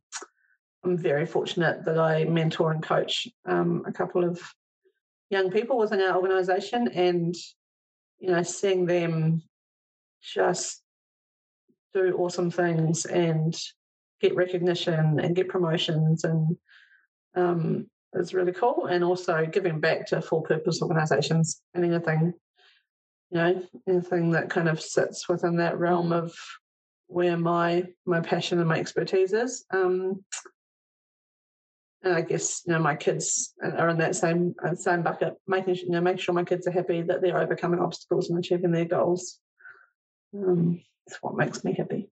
I'm 0.85 0.99
very 0.99 1.25
fortunate 1.25 1.85
that 1.87 1.99
I 1.99 2.25
mentor 2.25 2.73
and 2.73 2.83
coach 2.83 3.27
um, 3.47 3.83
a 3.87 3.93
couple 3.93 4.23
of 4.23 4.41
young 5.31 5.51
people 5.51 5.79
within 5.79 6.01
our 6.01 6.17
organisation, 6.17 6.89
and 6.89 7.35
you 8.19 8.31
know, 8.31 8.43
seeing 8.43 8.85
them 8.85 9.43
just 10.23 10.83
do 11.95 12.17
awesome 12.19 12.51
things 12.51 13.07
and 13.07 13.57
get 14.21 14.35
recognition 14.35 15.21
and 15.21 15.37
get 15.37 15.49
promotions 15.49 16.25
and 16.25 16.57
um, 17.35 17.87
is 18.17 18.35
really 18.35 18.53
cool. 18.53 18.87
And 18.87 19.05
also 19.05 19.47
giving 19.47 19.81
back 19.81 20.07
to 20.09 20.23
full 20.23 20.43
purpose 20.43 20.83
organisations 20.83 21.61
and 21.75 21.85
anything, 21.85 22.35
you 23.31 23.39
know, 23.39 23.63
anything 23.89 24.31
that 24.33 24.51
kind 24.51 24.69
of 24.69 24.81
sits 24.81 25.29
within 25.29 25.57
that 25.57 25.79
realm 25.79 26.13
of 26.13 26.35
where 27.07 27.37
my 27.37 27.85
my 28.07 28.21
passion 28.21 28.59
and 28.59 28.69
my 28.69 28.79
expertise 28.79 29.33
is. 29.33 29.65
Um, 29.71 30.25
and 32.03 32.15
I 32.15 32.21
guess 32.21 32.63
you 32.67 32.73
know 32.73 32.79
my 32.79 32.95
kids 32.95 33.55
are 33.63 33.89
in 33.89 33.99
that 33.99 34.15
same 34.15 34.55
uh, 34.65 34.75
same 34.75 35.03
bucket, 35.03 35.35
making 35.47 35.77
you 35.77 35.91
know 35.91 36.01
make 36.01 36.21
sure 36.21 36.35
my 36.35 36.45
kids 36.45 36.67
are 36.67 36.73
happy 36.73 37.03
that 37.03 37.23
they're 37.23 37.39
overcoming 37.39 37.81
obstacles 37.81 38.31
and 38.31 38.39
achieving 38.39 38.73
their 38.73 38.85
goals. 38.85 39.39
Um, 40.35 40.83
that's 41.07 41.23
what 41.23 41.37
makes 41.37 41.65
me 41.65 41.73
happy. 41.73 42.11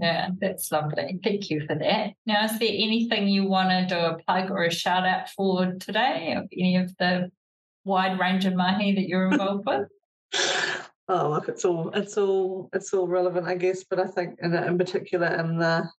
Yeah, 0.00 0.30
that's 0.40 0.72
lovely. 0.72 1.18
Thank 1.22 1.50
you 1.50 1.66
for 1.66 1.74
that. 1.74 2.12
Now, 2.24 2.44
is 2.44 2.58
there 2.58 2.68
anything 2.68 3.28
you 3.28 3.44
want 3.44 3.68
to 3.70 3.94
do 3.94 4.00
a 4.00 4.18
plug 4.18 4.50
or 4.50 4.64
a 4.64 4.70
shout 4.70 5.06
out 5.06 5.28
for 5.30 5.74
today 5.74 6.34
of 6.36 6.48
any 6.52 6.76
of 6.76 6.96
the 6.96 7.30
wide 7.84 8.18
range 8.18 8.46
of 8.46 8.54
mahi 8.54 8.94
that 8.94 9.08
you're 9.08 9.30
involved 9.30 9.66
with? 9.66 9.88
oh, 11.08 11.28
look, 11.28 11.48
it's 11.48 11.64
all 11.64 11.90
it's 11.90 12.16
all 12.16 12.70
it's 12.72 12.94
all 12.94 13.08
relevant, 13.08 13.46
I 13.46 13.56
guess. 13.56 13.84
But 13.84 14.00
I 14.00 14.06
think 14.06 14.38
in 14.42 14.54
in 14.54 14.78
particular 14.78 15.26
in 15.26 15.58
the 15.58 15.90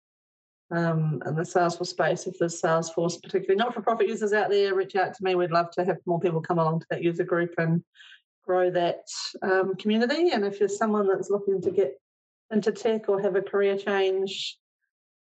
um, 0.72 1.22
in 1.26 1.36
the 1.36 1.44
Salesforce 1.44 1.88
space. 1.88 2.26
If 2.26 2.40
there's 2.40 2.62
Salesforce, 2.62 3.22
particularly 3.22 3.58
not 3.58 3.74
for 3.74 3.82
profit 3.82 4.08
users 4.08 4.34
out 4.34 4.50
there, 4.50 4.74
reach 4.74 4.96
out 4.96 5.14
to 5.14 5.24
me. 5.24 5.36
We'd 5.36 5.52
love 5.52 5.70
to 5.72 5.86
have 5.86 5.98
more 6.06 6.20
people 6.20 6.42
come 6.42 6.60
along 6.60 6.80
to 6.80 6.86
that 6.90 7.04
user 7.04 7.24
group 7.24 7.54
and 7.58 7.84
grow 8.46 8.72
that 8.72 9.04
um, 9.42 9.76
community. 9.76 10.32
And 10.32 10.46
if 10.46 10.60
you're 10.60 10.70
someone 10.70 11.08
that's 11.08 11.30
looking 11.30 11.62
to 11.62 11.72
get 11.72 12.00
into 12.52 12.72
tech 12.72 13.10
or 13.10 13.22
have 13.22 13.36
a 13.36 13.42
career 13.42 13.78
change 13.78 14.58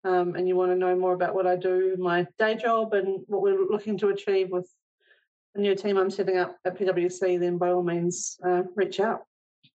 um, 0.04 0.36
and 0.36 0.48
you 0.48 0.56
want 0.56 0.72
to 0.72 0.78
know 0.78 0.96
more 0.96 1.14
about 1.14 1.36
what 1.36 1.46
I 1.46 1.56
do, 1.56 1.96
my 2.00 2.26
day 2.40 2.56
job, 2.56 2.94
and 2.94 3.20
what 3.28 3.42
we're 3.42 3.68
looking 3.70 3.98
to 4.00 4.10
achieve 4.10 4.50
with 4.50 4.68
the 5.54 5.62
new 5.62 5.76
team 5.76 5.98
I'm 5.98 6.10
setting 6.10 6.38
up 6.38 6.58
at 6.66 6.78
PwC, 6.78 7.40
then 7.40 7.58
by 7.58 7.70
all 7.70 7.84
means, 7.84 8.38
uh, 8.44 8.64
reach 8.76 9.00
out. 9.00 9.22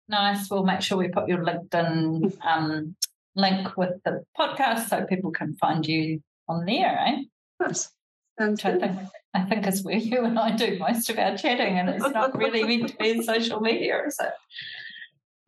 Nice. 0.08 0.50
We'll 0.50 0.64
make 0.64 0.82
sure 0.82 0.98
we 0.98 1.08
put 1.08 1.28
your 1.28 1.44
LinkedIn 1.44 2.36
um, 2.46 2.94
link 3.34 3.76
with 3.76 3.94
the 4.04 4.22
podcast 4.38 4.88
so 4.88 5.04
people 5.06 5.32
can 5.32 5.54
find 5.54 5.86
you 5.86 6.22
on 6.48 6.66
there, 6.66 6.98
eh? 7.06 7.22
Yes. 7.60 7.90
I 8.38 8.54
think, 8.54 8.98
I 9.34 9.42
think 9.42 9.66
is 9.66 9.84
where 9.84 9.96
you 9.98 10.24
and 10.24 10.38
I 10.38 10.54
do 10.54 10.78
most 10.78 11.10
of 11.10 11.18
our 11.18 11.36
chatting, 11.36 11.78
and 11.78 11.88
it's 11.88 12.08
not 12.10 12.36
really 12.36 12.62
meant 12.64 12.90
to 12.90 12.96
be 12.96 13.10
in 13.10 13.22
social 13.22 13.60
media, 13.60 14.02
is 14.06 14.18
it? 14.20 14.32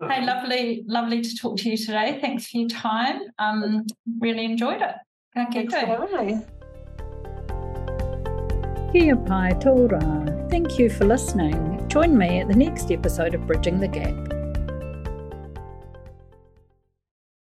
Hey, 0.00 0.24
lovely, 0.24 0.84
lovely 0.86 1.22
to 1.22 1.36
talk 1.36 1.56
to 1.58 1.70
you 1.70 1.76
today. 1.76 2.18
Thanks 2.20 2.48
for 2.48 2.58
your 2.58 2.68
time. 2.68 3.20
Um, 3.38 3.86
really 4.20 4.44
enjoyed 4.44 4.82
it. 4.82 4.94
Okay, 5.36 5.66
Thanks 5.66 5.74
Kia 8.92 9.16
pai 9.16 9.52
tō 9.54 10.50
Thank 10.50 10.78
you 10.78 10.90
for 10.90 11.04
listening. 11.04 11.88
Join 11.88 12.16
me 12.16 12.40
at 12.40 12.48
the 12.48 12.54
next 12.54 12.92
episode 12.92 13.34
of 13.34 13.46
Bridging 13.46 13.80
the 13.80 13.88
Gap. 13.88 14.33